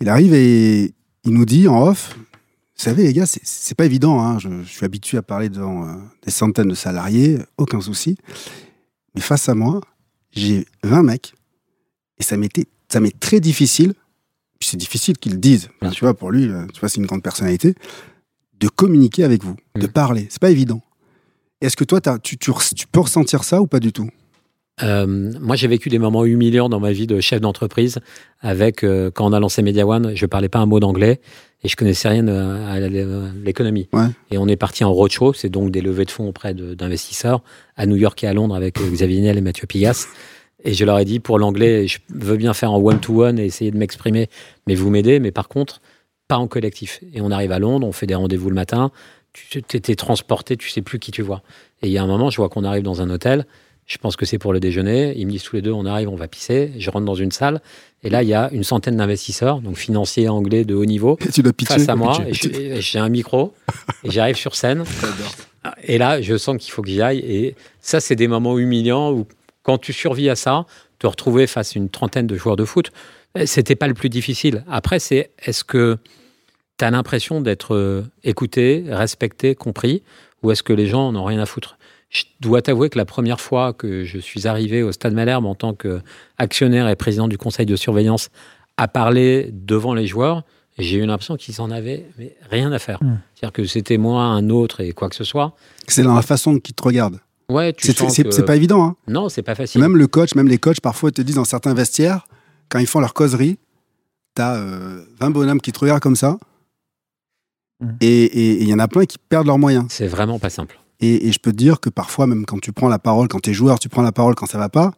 [0.00, 0.94] il arrive et
[1.24, 4.68] il nous dit en off, vous savez les gars, c'est- pas évident, hein, je, je
[4.68, 5.94] suis habitué à parler devant euh,
[6.24, 8.16] des centaines de salariés, aucun souci,
[9.14, 9.80] mais face à moi,
[10.32, 11.34] j'ai 20 mecs
[12.18, 13.94] et ça m'était ça m'est très difficile,
[14.60, 17.06] puis c'est difficile qu'ils le disent, tu vois, pour lui, euh, tu vois, c'est une
[17.06, 17.74] grande personnalité,
[18.60, 19.90] de communiquer avec vous, de Mm.
[19.92, 20.26] parler.
[20.30, 20.80] C'est pas évident.
[21.60, 24.08] Est-ce que toi, tu peux ressentir ça ou pas du tout?
[24.82, 25.06] Euh,
[25.40, 27.98] moi, j'ai vécu des moments humiliants dans ma vie de chef d'entreprise.
[28.40, 31.20] Avec euh, quand on a lancé Media One, je parlais pas un mot d'anglais
[31.62, 33.88] et je connaissais rien euh, à la- l'économie.
[33.92, 34.06] Ouais.
[34.30, 37.42] Et on est parti en roadshow, c'est donc des levées de fonds auprès d'investisseurs
[37.76, 40.06] à New York et à Londres avec euh, Xavier Niel et Mathieu Pigas.
[40.64, 43.70] Et je leur ai dit pour l'anglais, je veux bien faire en one-to-one et essayer
[43.70, 44.28] de m'exprimer,
[44.66, 45.80] mais vous m'aidez, mais par contre,
[46.26, 47.00] pas en collectif.
[47.12, 48.90] Et on arrive à Londres, on fait des rendez-vous le matin,
[49.34, 51.42] tu t'es transporté, tu sais plus qui tu vois.
[51.82, 53.44] Et il y a un moment, je vois qu'on arrive dans un hôtel,
[53.86, 56.08] je pense que c'est pour le déjeuner, ils me disent tous les deux, on arrive,
[56.08, 57.60] on va pisser, je rentre dans une salle,
[58.02, 61.30] et là, il y a une centaine d'investisseurs, donc financiers anglais de haut niveau, Et
[61.30, 63.54] tu face à moi, j'ai un micro,
[64.02, 64.84] et j'arrive sur scène,
[65.82, 67.18] et là, je sens qu'il faut que j'y aille.
[67.18, 69.26] Et ça, c'est des moments humiliants où,
[69.62, 70.66] quand tu survis à ça,
[70.98, 72.90] te retrouver face à une trentaine de joueurs de foot,
[73.34, 74.64] eh, c'était pas le plus difficile.
[74.70, 75.98] Après, c'est est-ce que
[76.78, 80.02] tu as l'impression d'être euh, écouté, respecté, compris,
[80.42, 81.78] ou est-ce que les gens n'ont rien à foutre?
[82.14, 85.54] Je dois t'avouer que la première fois que je suis arrivé au Stade Malherbe en
[85.54, 88.28] tant qu'actionnaire et président du conseil de surveillance
[88.76, 90.44] à parler devant les joueurs,
[90.78, 93.02] j'ai eu l'impression qu'ils en avaient mais rien à faire.
[93.02, 93.18] Hmm.
[93.34, 95.54] C'est-à-dire que c'était moi, un autre et quoi que ce soit.
[95.88, 97.20] C'est dans la façon qu'ils te regardent.
[97.48, 98.82] Ouais, tu C'est sens c'est- que- c'est pas évident.
[98.84, 98.96] Hein.
[99.08, 99.80] Non, c'est pas facile.
[99.80, 102.26] Même le coach, même les coachs, parfois, te disent dans certains vestiaires,
[102.70, 103.58] quand ils font leur causerie,
[104.34, 106.38] t'as euh, 20 bonhommes qui te regardent comme ça.
[108.00, 109.86] Et- et il y en a plein qui perdent leurs moyens.
[109.90, 110.78] C'est vraiment pas simple.
[111.00, 113.40] Et, et je peux te dire que parfois, même quand tu prends la parole, quand
[113.40, 114.92] tu es joueur, tu prends la parole quand ça va pas,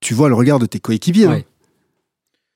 [0.00, 1.26] tu vois le regard de tes coéquipiers.
[1.26, 1.30] hein.
[1.30, 1.46] Ouais.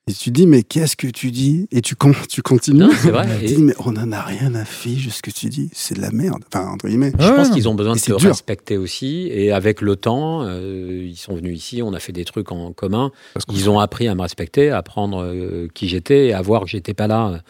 [0.06, 1.68] Et tu te dis, mais qu'est-ce que tu dis?
[1.70, 2.80] Et tu, con- tu continues.
[2.80, 3.28] Non, c'est vrai.
[3.40, 5.70] Tu te dis, mais on en a rien à fiche de ce que tu dis.
[5.72, 6.42] C'est de la merde.
[6.52, 7.12] Enfin, entre guillemets.
[7.18, 8.18] Je pense qu'ils ont besoin de dur.
[8.20, 9.28] respecter aussi.
[9.30, 12.72] Et avec le temps, euh, ils sont venus ici, on a fait des trucs en
[12.72, 13.12] commun.
[13.34, 16.68] Parce Ils ont appris à me respecter, à apprendre euh, qui j'étais à voir que
[16.70, 17.42] j'étais pas là,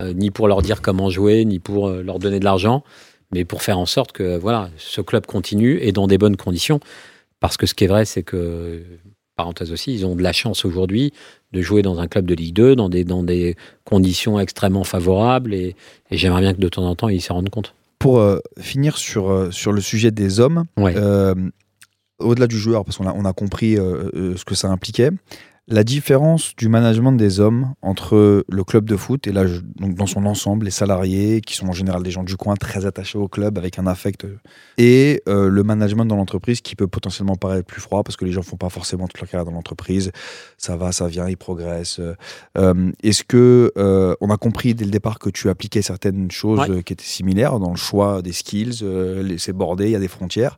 [0.00, 2.84] euh, ni pour leur dire comment jouer, ni pour euh, leur donner de l'argent,
[3.32, 6.80] mais pour faire en sorte que voilà, ce club continue et dans des bonnes conditions.
[7.40, 8.82] Parce que ce qui est vrai, c'est que,
[9.36, 11.12] parenthèse aussi, ils ont de la chance aujourd'hui
[11.52, 13.54] de jouer dans un club de Ligue 2, dans des, dans des
[13.84, 15.54] conditions extrêmement favorables.
[15.54, 15.76] Et,
[16.10, 17.74] et j'aimerais bien que de temps en temps, ils s'en rendent compte.
[18.00, 20.94] Pour euh, finir sur, euh, sur le sujet des hommes, Ouais.
[20.96, 21.34] euh,
[22.18, 25.10] au-delà du joueur, parce qu'on a, on a compris euh, ce que ça impliquait,
[25.70, 29.44] la différence du management des hommes entre le club de foot et là,
[29.76, 32.86] donc dans son ensemble, les salariés, qui sont en général des gens du coin très
[32.86, 34.38] attachés au club avec un affect, euh,
[34.78, 38.32] et euh, le management dans l'entreprise qui peut potentiellement paraître plus froid parce que les
[38.32, 40.10] gens font pas forcément toute leur carrière dans l'entreprise.
[40.56, 42.00] Ça va, ça vient, ils progressent.
[42.56, 46.58] Euh, Est-ce que euh, on a compris dès le départ que tu appliquais certaines choses
[46.60, 46.82] Ouais.
[46.82, 48.82] qui étaient similaires dans le choix des skills,
[49.38, 50.56] c'est bordé, il y a des frontières.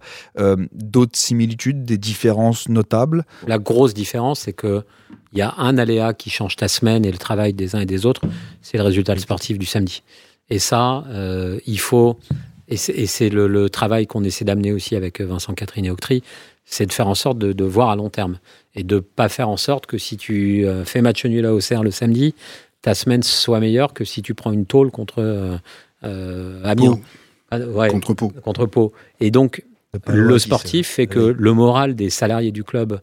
[0.72, 3.24] D'autres similitudes, des différences notables?
[3.46, 4.84] La grosse différence, c'est que
[5.32, 7.86] il y a un aléa qui change ta semaine et le travail des uns et
[7.86, 8.22] des autres,
[8.62, 10.02] c'est le résultat sportif du samedi.
[10.48, 12.18] Et ça, euh, il faut,
[12.68, 16.22] et c'est- le, le travail qu'on essaie d'amener aussi avec Vincent Catherine et Octry,
[16.64, 18.38] c'est de faire en sorte de, de voir à long terme
[18.74, 21.82] et de pas faire en sorte que si tu euh, fais match nul à Auxerre
[21.82, 22.34] le samedi,
[22.82, 25.16] ta semaine soit meilleure que si tu prends une tôle contre
[26.04, 26.92] euh, Amiens.
[26.92, 27.00] Pau,
[27.50, 28.32] Ah, ouais, Contre Pau.
[28.44, 28.92] contre Pau.
[29.20, 29.64] Et donc,
[30.06, 33.00] le sportif fait que le moral des salariés du club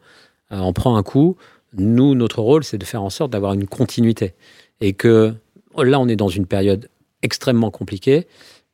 [0.54, 1.36] euh, en prend un coup.
[1.78, 4.34] Nous, notre rôle, c'est de faire en sorte d'avoir une continuité.
[4.82, 5.34] Et que
[5.78, 6.90] là, on est dans une période
[7.24, 8.28] extrêmement compliquée,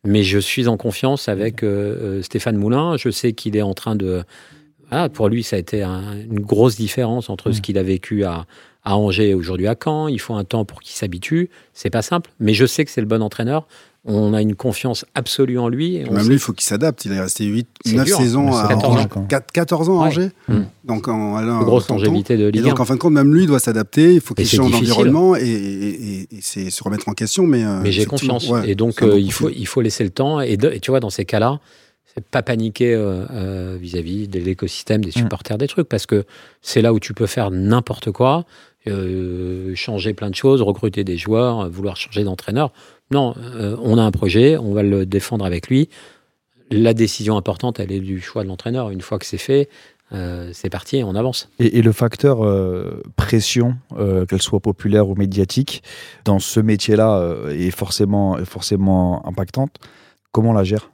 [0.03, 2.97] mais je suis en confiance avec euh, euh, Stéphane Moulin.
[2.97, 4.23] Je sais qu'il est en train de.
[4.89, 8.25] Voilà, pour lui, ça a été un- une grosse différence entre ce qu'il a vécu
[8.25, 8.45] à,
[8.83, 10.07] à Angers et aujourd'hui à Caen.
[10.09, 11.49] Il faut un temps pour qu'il s'habitue.
[11.73, 13.65] C'est pas simple, mais je sais que c'est le bon entraîneur.
[14.05, 15.95] On a une confiance absolue en lui.
[15.95, 17.05] et on Même sait- lui, il faut qu'il s'adapte.
[17.05, 18.17] Il est resté 8, C'est 9 dur.
[18.17, 19.07] saisons à 14 Angers.
[19.15, 19.25] ans.
[19.29, 20.07] 4 14 ans à Ouais.
[20.09, 20.29] Angers.
[20.49, 20.59] Mm.
[20.83, 22.69] Donc, en grosse longévité de Et Ligue 1.
[22.69, 24.15] donc, en fin de compte, même lui, il doit s'adapter.
[24.15, 27.47] Il faut qu'il Et change d'environnement et, et, et- et c'est se remettre en question.
[27.47, 28.49] Mais, euh, Mais j'ai confiance.
[28.49, 30.41] ouais, et donc, euh, il, faut, il faut laisser le temps.
[30.41, 31.61] Et, de- et tu vois, dans ces cas-là,
[32.13, 36.25] c'est pas paniquer euh, euh, vis-à-vis de l'écosystème, des supporters, des trucs, parce que
[36.61, 38.43] c'est là où tu peux faire n'importe quoi,
[38.87, 42.71] euh, changer plein de choses, recruter des joueurs, vouloir changer d'entraîneur.
[43.11, 45.89] Non, euh, on a un projet, on va le défendre avec lui.
[46.71, 48.89] La décision importante, elle est du choix de l'entraîneur.
[48.89, 49.69] Une fois que c'est fait,
[50.13, 51.49] euh, c'est parti, on avance.
[51.59, 53.75] Et, le facteur euh, pression,
[54.27, 55.83] qu'elle soit populaire ou médiatique,
[56.25, 59.77] dans ce métier-là est forcément, est forcément impactante.
[60.31, 60.92] Comment on la gère?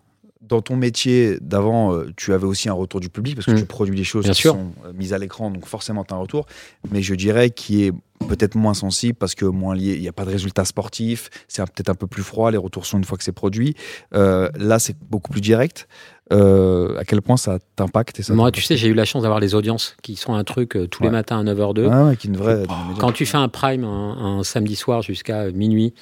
[0.50, 3.60] Dans ton métier d'avant, euh, tu avais aussi un retour du public parce que Mm.
[3.60, 4.54] tu produis des choses Bien qui sûr.
[4.54, 6.46] sont euh, mises à l'écran, donc forcément tu as un retour.
[6.92, 7.94] Mais je dirais qui est
[8.28, 11.64] peut-être moins sensible parce que moins lié, il n'y a pas de résultats sportifs, c'est
[11.64, 13.76] peut-être un peu plus froid, les retours sont une fois que c'est produit.
[14.14, 15.88] Euh, là, c'est beaucoup plus direct.
[16.32, 19.40] Euh, à quel point ça t'impacte ça Moi, tu sais, j'ai eu la chance d'avoir
[19.40, 21.90] les audiences qui sont un truc euh, tous les matins à 9h02.
[21.92, 22.64] Ah ouais, qui est une vraie.
[23.00, 25.94] Quand tu fais un prime un, un samedi soir jusqu'à minuit,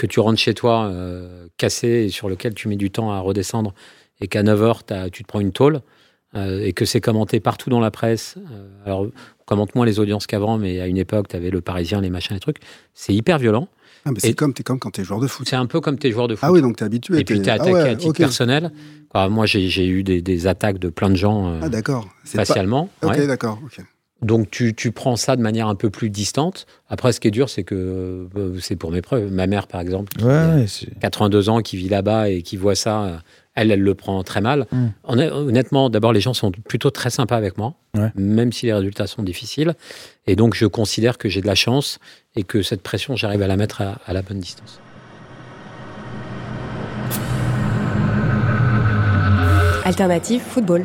[0.00, 3.20] que tu rentres chez toi euh, cassé et sur lequel tu mets du temps à
[3.20, 3.74] redescendre,
[4.20, 5.82] et qu'à 9h, tu te prends une tôle,
[6.34, 8.36] euh, et que c'est commenté partout dans la presse.
[8.50, 9.06] euh, alors,
[9.46, 12.34] commente moins les audiences qu'avant, mais à une époque, tu avais le Parisien, les machins,
[12.34, 12.58] les trucs.
[12.94, 13.68] C'est hyper violent.
[14.06, 15.46] Ah, c'est comme, t'es comme quand t'es joueur de foot.
[15.48, 16.44] C'est un peu comme tes joueurs de foot.
[16.48, 17.18] Ah oui, donc t'es habitué.
[17.20, 18.70] et puis, t'es- tu es ah attaqué ouais, à titre personnel.
[19.10, 22.06] Quoi, moi, j'ai eu des, des attaques de plein de gens euh, Ah d'accord.
[22.32, 22.88] Pas- facialement.
[23.02, 23.26] Ok, ouais.
[23.26, 23.58] d'accord.
[23.64, 23.84] ok.
[24.22, 26.66] Donc tu, tu prends ça de manière un peu plus distante.
[26.88, 27.74] Après, ce qui est dur, c'est que
[28.36, 29.32] euh, c'est pour mes preuves.
[29.32, 32.42] Ma mère, par exemple, qui Ouais, a ouais, c'est- 82 ans, qui vit là-bas et
[32.42, 33.16] qui voit ça, euh,
[33.54, 34.66] elle, elle le prend très mal.
[34.72, 34.86] Mm.
[35.04, 38.12] Honn- Honnêtement, d'abord, les gens sont plutôt très sympas avec moi, Ouais.
[38.14, 39.74] même si les résultats sont difficiles.
[40.26, 41.98] Et donc, je considère que j'ai de la chance
[42.36, 44.80] et que cette pression, j'arrive à la mettre à, à la bonne distance.
[49.84, 50.84] Alternative football.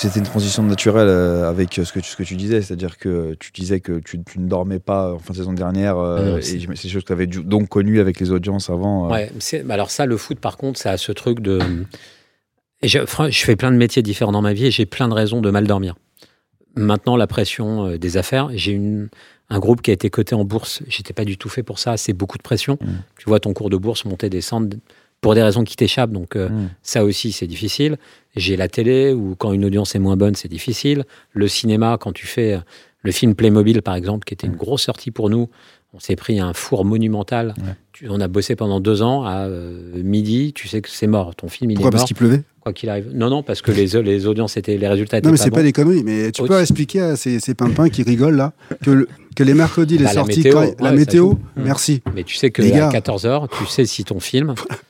[0.00, 3.34] C'était une transition naturelle euh, avec ce que tu, ce que tu disais, c'est-à-dire que
[3.38, 6.38] tu disais que tu, tu ne dormais pas en fin de saison dernière, euh, Ah
[6.38, 9.12] et c'est- des choses que tu avais donc connues avec les audiences avant.
[9.12, 9.12] euh.
[9.12, 9.30] Ouais,
[9.68, 11.58] alors ça, le foot, par contre, ça a ce truc de.
[12.80, 12.98] Et je,
[13.32, 15.66] fais plein de métiers différents dans ma vie et j'ai plein de raisons de mal
[15.66, 15.96] dormir.
[16.76, 19.10] Maintenant, la pression euh, des affaires, j'ai une,
[19.50, 20.82] un groupe qui a été coté en bourse.
[20.88, 21.98] J'étais pas du tout fait pour ça.
[21.98, 22.78] C'est beaucoup de pression.
[22.80, 22.86] Mm.
[23.18, 24.74] Tu vois ton cours de bourse monter, descendre
[25.20, 26.12] pour des raisons qui t'échappent.
[26.12, 26.68] Donc, euh, Mm.
[26.82, 27.96] ça aussi, c'est difficile.
[28.36, 31.04] J'ai la télé où, quand une audience est moins bonne, c'est difficile.
[31.32, 32.58] Le cinéma, quand tu fais euh,
[33.02, 35.48] le film Playmobil, par exemple, qui était une grosse sortie pour nous,
[35.92, 37.54] on s'est pris un four monumental.
[37.58, 37.72] Ouais.
[37.92, 39.24] Tu- on a bossé pendant deux ans.
[39.24, 41.34] À euh, midi, tu sais que c'est mort.
[41.34, 42.42] Ton film, il Pourquoi est Parce mort, qu'il pleuvait?
[42.60, 43.10] Quoi qu'il arrive.
[43.12, 45.50] Non, non, parce que les, les audiences étaient, les résultats étaient Non, mais pas c'est
[45.50, 45.56] bons.
[45.56, 46.04] pas des conneries.
[46.04, 48.52] Mais tu peux expliquer à ces, ces pimpins qui rigolent là
[48.84, 52.02] que, le- que les mercredis, les Bah, la sorties, météo, quand- ouais, la météo, merci.
[52.14, 53.00] Mais tu sais que Les à gars.
[53.00, 54.54] 14h, tu sais si ton film,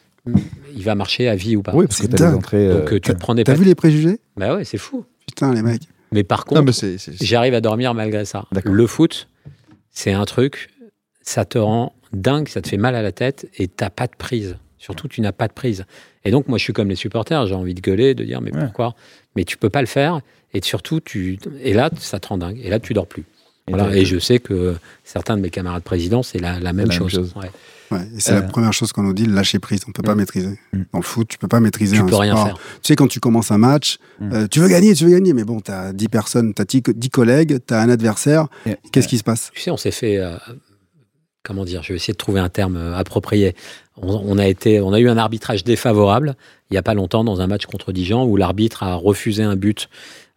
[0.74, 1.72] il va marcher à vie ou pas.
[1.74, 2.34] Oui, parce que C'est tu as des dingue.
[2.38, 2.66] entrées.
[2.66, 4.18] euh, Donc, euh, tu te prends des T'as vu les préjugés?
[4.36, 5.04] Bah ouais, c'est fou.
[5.26, 5.82] Putain, les mecs.
[6.12, 8.46] Mais par non, contre, mais c'est- c'est- c'est- j'arrive à dormir malgré ça.
[8.52, 8.72] D'accord.
[8.72, 9.28] Le foot,
[9.90, 10.70] c'est un truc,
[11.22, 14.16] ça te rend dingue, ça te fait mal à la tête et t'as pas de
[14.18, 14.56] prise.
[14.78, 15.84] Surtout, tu n'as pas de prise.
[16.24, 18.52] Et donc, moi, je suis comme les supporters, j'ai envie de gueuler, de dire, mais
[18.54, 18.64] Ouais.
[18.64, 18.94] pourquoi?
[19.36, 20.20] Mais tu peux pas le faire.
[20.52, 21.38] Et surtout, tu...
[21.62, 22.58] et là, ça te rend dingue.
[22.62, 23.24] Et là, tu dors plus.
[23.68, 23.84] Et Voilà.
[23.88, 26.92] t'as- Et je sais que certains de mes camarades présidents, c'est la, la même la
[26.94, 27.12] même chose.
[27.12, 27.32] chose.
[27.36, 27.50] Ouais.
[27.92, 28.36] Ouais, et c'est Euh.
[28.36, 29.80] la première chose qu'on nous dit, le lâcher prise.
[29.88, 30.18] On peut pas Mm.
[30.18, 30.58] maîtriser.
[30.72, 30.82] Mm.
[30.92, 32.46] Dans le foot, tu peux pas maîtriser Tu un peux rien sport.
[32.46, 32.56] faire.
[32.56, 34.32] Tu sais, quand tu commences un match, Mm.
[34.32, 36.64] euh, tu veux gagner, tu veux gagner, mais bon, tu as 10 personnes, tu as
[36.64, 38.46] 10, collègues, tu as un adversaire.
[38.92, 39.50] Qu'est-ce qui se passe?
[39.54, 40.18] Tu sais, on s'est fait.
[40.18, 40.36] euh,
[41.42, 43.56] comment dire Je vais essayer de trouver un terme euh, approprié.
[43.96, 46.36] On, on a été, on a eu un arbitrage défavorable
[46.70, 49.56] il y a pas longtemps dans un match contre Dijon où l'arbitre a refusé un
[49.56, 49.88] but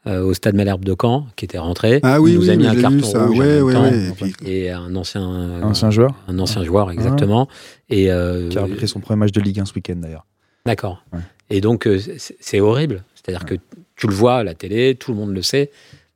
[0.05, 1.99] euh, au stade Malherbe de Caen qui était rentré.
[2.03, 3.25] Ah oui, Il nous oui, a mis un carton ça.
[3.25, 3.83] rouge en Ouais, même ouais, temps.
[3.83, 4.07] ouais.
[4.09, 7.47] Et puis, Et un ancien, Un ancien joueur un ancien joueur exactement.
[7.89, 10.25] Et euh, qui a arbitré son premier match de Ligue 1 ce week-end d'ailleurs.
[10.65, 11.03] D'accord.
[11.13, 11.19] Ouais.
[11.49, 13.03] Et donc, euh, c'est horrible.
[13.15, 13.55] C'est-à-dire que
[13.95, 15.71] tu le vois à la télé, tout le monde le sait,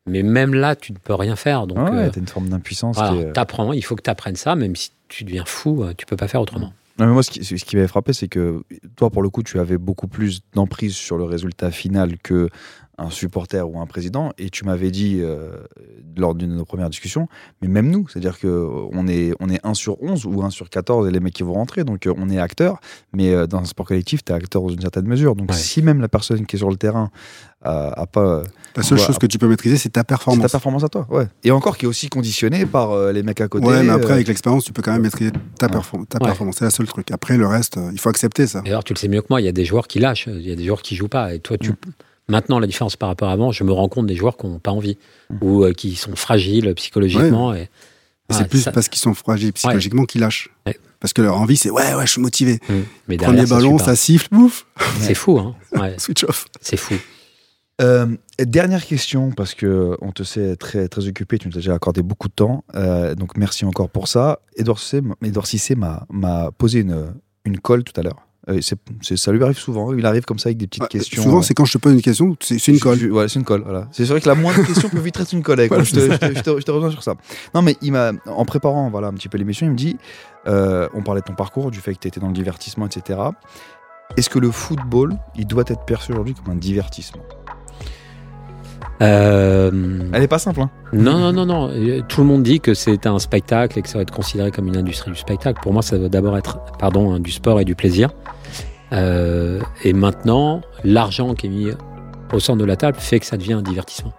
[0.06, 1.68] mais même là, tu ne peux rien faire.
[1.68, 2.96] Donc, Ah ouais, euh, t'as une forme d'impuissance.
[2.98, 5.86] voilà, qui est- t'apprends, il faut que tu apprennes ça, même si tu deviens fou,
[5.98, 6.74] tu peux pas faire autrement.
[7.00, 8.64] Non, mais moi, ce qui, ce qui m'avait frappé, c'est que
[8.96, 12.50] toi, pour le coup, tu avais beaucoup plus d'emprise sur le résultat final que
[13.00, 15.52] un supporter ou un président, et tu m'avais dit euh,
[16.16, 17.28] lors d'une de nos premières discussions,
[17.62, 18.48] mais même nous, c'est-à-dire que
[18.92, 21.44] on est, on est 1 sur 11 ou 1 sur 14 et les mecs qui
[21.44, 22.80] vont rentrer, donc euh, on est acteur,
[23.14, 25.36] mais euh, dans un sport collectif, tu es acteur dans une certaine mesure.
[25.36, 25.56] Donc Ouais.
[25.58, 27.12] si même la personne qui est sur le terrain
[27.64, 28.44] a, a pas.
[28.76, 30.42] La seule chose que tu peux maîtriser, c'est ta C'est performance.
[30.44, 31.28] ta performance à toi, ouais.
[31.44, 33.66] Et encore qui est aussi conditionnée par euh, les mecs à côté.
[33.68, 36.26] Ouais, mais après, euh, avec l'expérience, tu peux quand même maîtriser ta, perform- ta Ouais.
[36.30, 36.56] performance.
[36.60, 37.12] C'est la seule truc.
[37.12, 38.62] Après, le reste, euh, il faut accepter ça.
[38.66, 40.28] Et alors, tu le sais mieux que moi, il y a des joueurs qui lâchent,
[40.28, 41.34] il y a des joueurs qui jouent pas.
[41.36, 41.74] Et toi, tu.
[42.30, 44.60] Maintenant, la différence par rapport à avant, je me rends compte des joueurs qui n'ont
[44.60, 44.98] pas envie
[45.42, 47.54] ou euh, qui sont fragiles psychologiquement.
[47.54, 47.58] Et,
[48.30, 50.50] Et Ouais, c'est plus ça- parce qu'ils sont fragiles psychologiquement qu'ils lâchent.
[50.66, 50.78] Ouais.
[51.00, 52.60] Parce que leur envie, c'est ouais, ouais, je suis motivé.
[52.70, 52.84] Hum.
[53.08, 53.96] Mais derrière, Premier ballon, ça pas.
[53.96, 54.66] siffle, bouf,
[55.00, 55.56] C'est fou, hein.
[55.80, 56.46] Ouais, switch off.
[56.60, 56.96] c'est fou.
[57.80, 58.08] Euh,
[58.40, 62.02] dernière question, parce que on te sait très, très occupé, tu nous as déjà accordé
[62.02, 64.40] beaucoup de temps, euh, donc merci encore pour ça.
[64.58, 67.14] Edouard Cissé, m- Edouard Cissé m'a, m'a posé une,
[67.46, 68.27] une colle tout à l'heure.
[68.50, 71.22] Euh, ça lui arrive souvent, il arrive comme ça avec des petites Ah, questions.
[71.22, 72.98] Souvent, c'est quand je te pose une question, c'est une colle.
[72.98, 73.90] je- ouais, c'est une colle, voilà.
[73.92, 75.58] C'est vrai que la moindre question peut vite être une colle.
[75.60, 75.68] moi.
[75.68, 77.16] Voilà, je, te, je, te, je te- je te reviens sur ça.
[77.54, 79.98] Non, mais il m'a, en préparant voilà, un petit peu l'émission, il me dit
[80.48, 83.20] euh, on parlait de ton parcours, du fait que tu étais dans le divertissement, etc.
[84.16, 87.24] Est-ce que le football, il doit être perçu aujourd'hui comme un divertissement?
[89.02, 89.72] Euh,
[90.14, 91.70] Elle est pas simple, hein Non, non, non, non.
[91.72, 94.52] Euh, Tout le monde dit que c'est un spectacle et que ça va être considéré
[94.52, 95.60] comme une industrie du spectacle.
[95.62, 98.10] Pour moi, ça doit d'abord être, pardon, hein, du sport et du plaisir.
[98.94, 101.68] Euh, et maintenant, l'argent qui est mis
[102.34, 104.14] au centre de la table fait que ça devient un divertissement.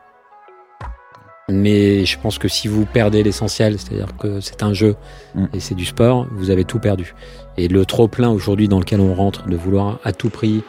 [1.50, 4.96] Mais je pense que si vous perdez l'essentiel, c'est-à-dire que c'est un jeu
[5.34, 5.44] Mm.
[5.54, 7.14] et c'est du sport, vous avez tout perdu.
[7.56, 10.62] Et le trop plein aujourd'hui dans lequel on rentre, de vouloir à tout prix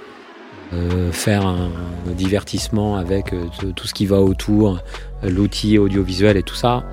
[0.72, 1.70] euh, faire un,
[2.08, 4.80] un divertissement avec euh, tout- ce qui va autour,
[5.24, 6.84] l'outil audiovisuel et tout ça,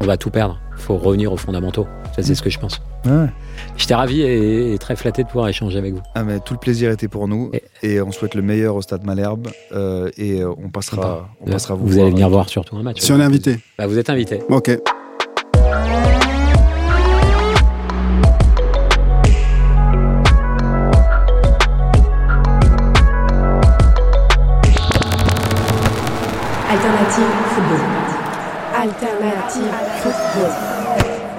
[0.00, 0.60] on va tout perdre.
[0.76, 1.88] Il faut revenir aux fondamentaux.
[2.18, 2.80] Ça, c'est ce que je pense.
[3.06, 3.26] Ouais.
[3.76, 6.00] J'étais ravi et, et très flatté de pouvoir échanger avec vous.
[6.16, 8.82] Ah, mais tout le plaisir était pour nous Et- et, on souhaite le meilleur au
[8.82, 12.02] stade Malherbe euh, et euh, on passera, on passera vous, vous voir.
[12.06, 12.98] allez venir voir surtout un match.
[13.00, 13.60] Si on est invité.
[13.78, 14.40] Bah, vous êtes invité.
[14.48, 14.76] Ok.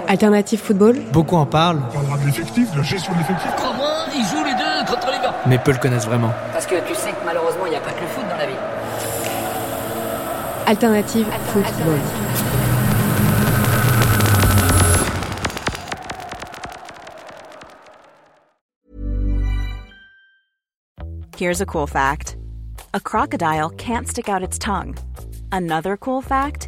[0.10, 0.96] Alternative football.
[1.14, 1.84] Beaucoup en parlent.
[1.88, 3.52] On parlera de l'effectif, de la gestion de l'effectif.
[4.16, 5.36] Ils jouent les deux contre les gars.
[5.46, 6.32] Mais peu le connaissent vraiment.
[6.52, 8.48] Parce que tu sais que malheureusement, il n'y a pas que le foot dans la
[8.48, 8.54] vie.
[10.66, 12.00] Alternative football.
[21.38, 22.36] Here's a cool fact
[22.96, 24.96] a crocodile can't stick out its tongue.
[25.52, 26.68] Another cool fact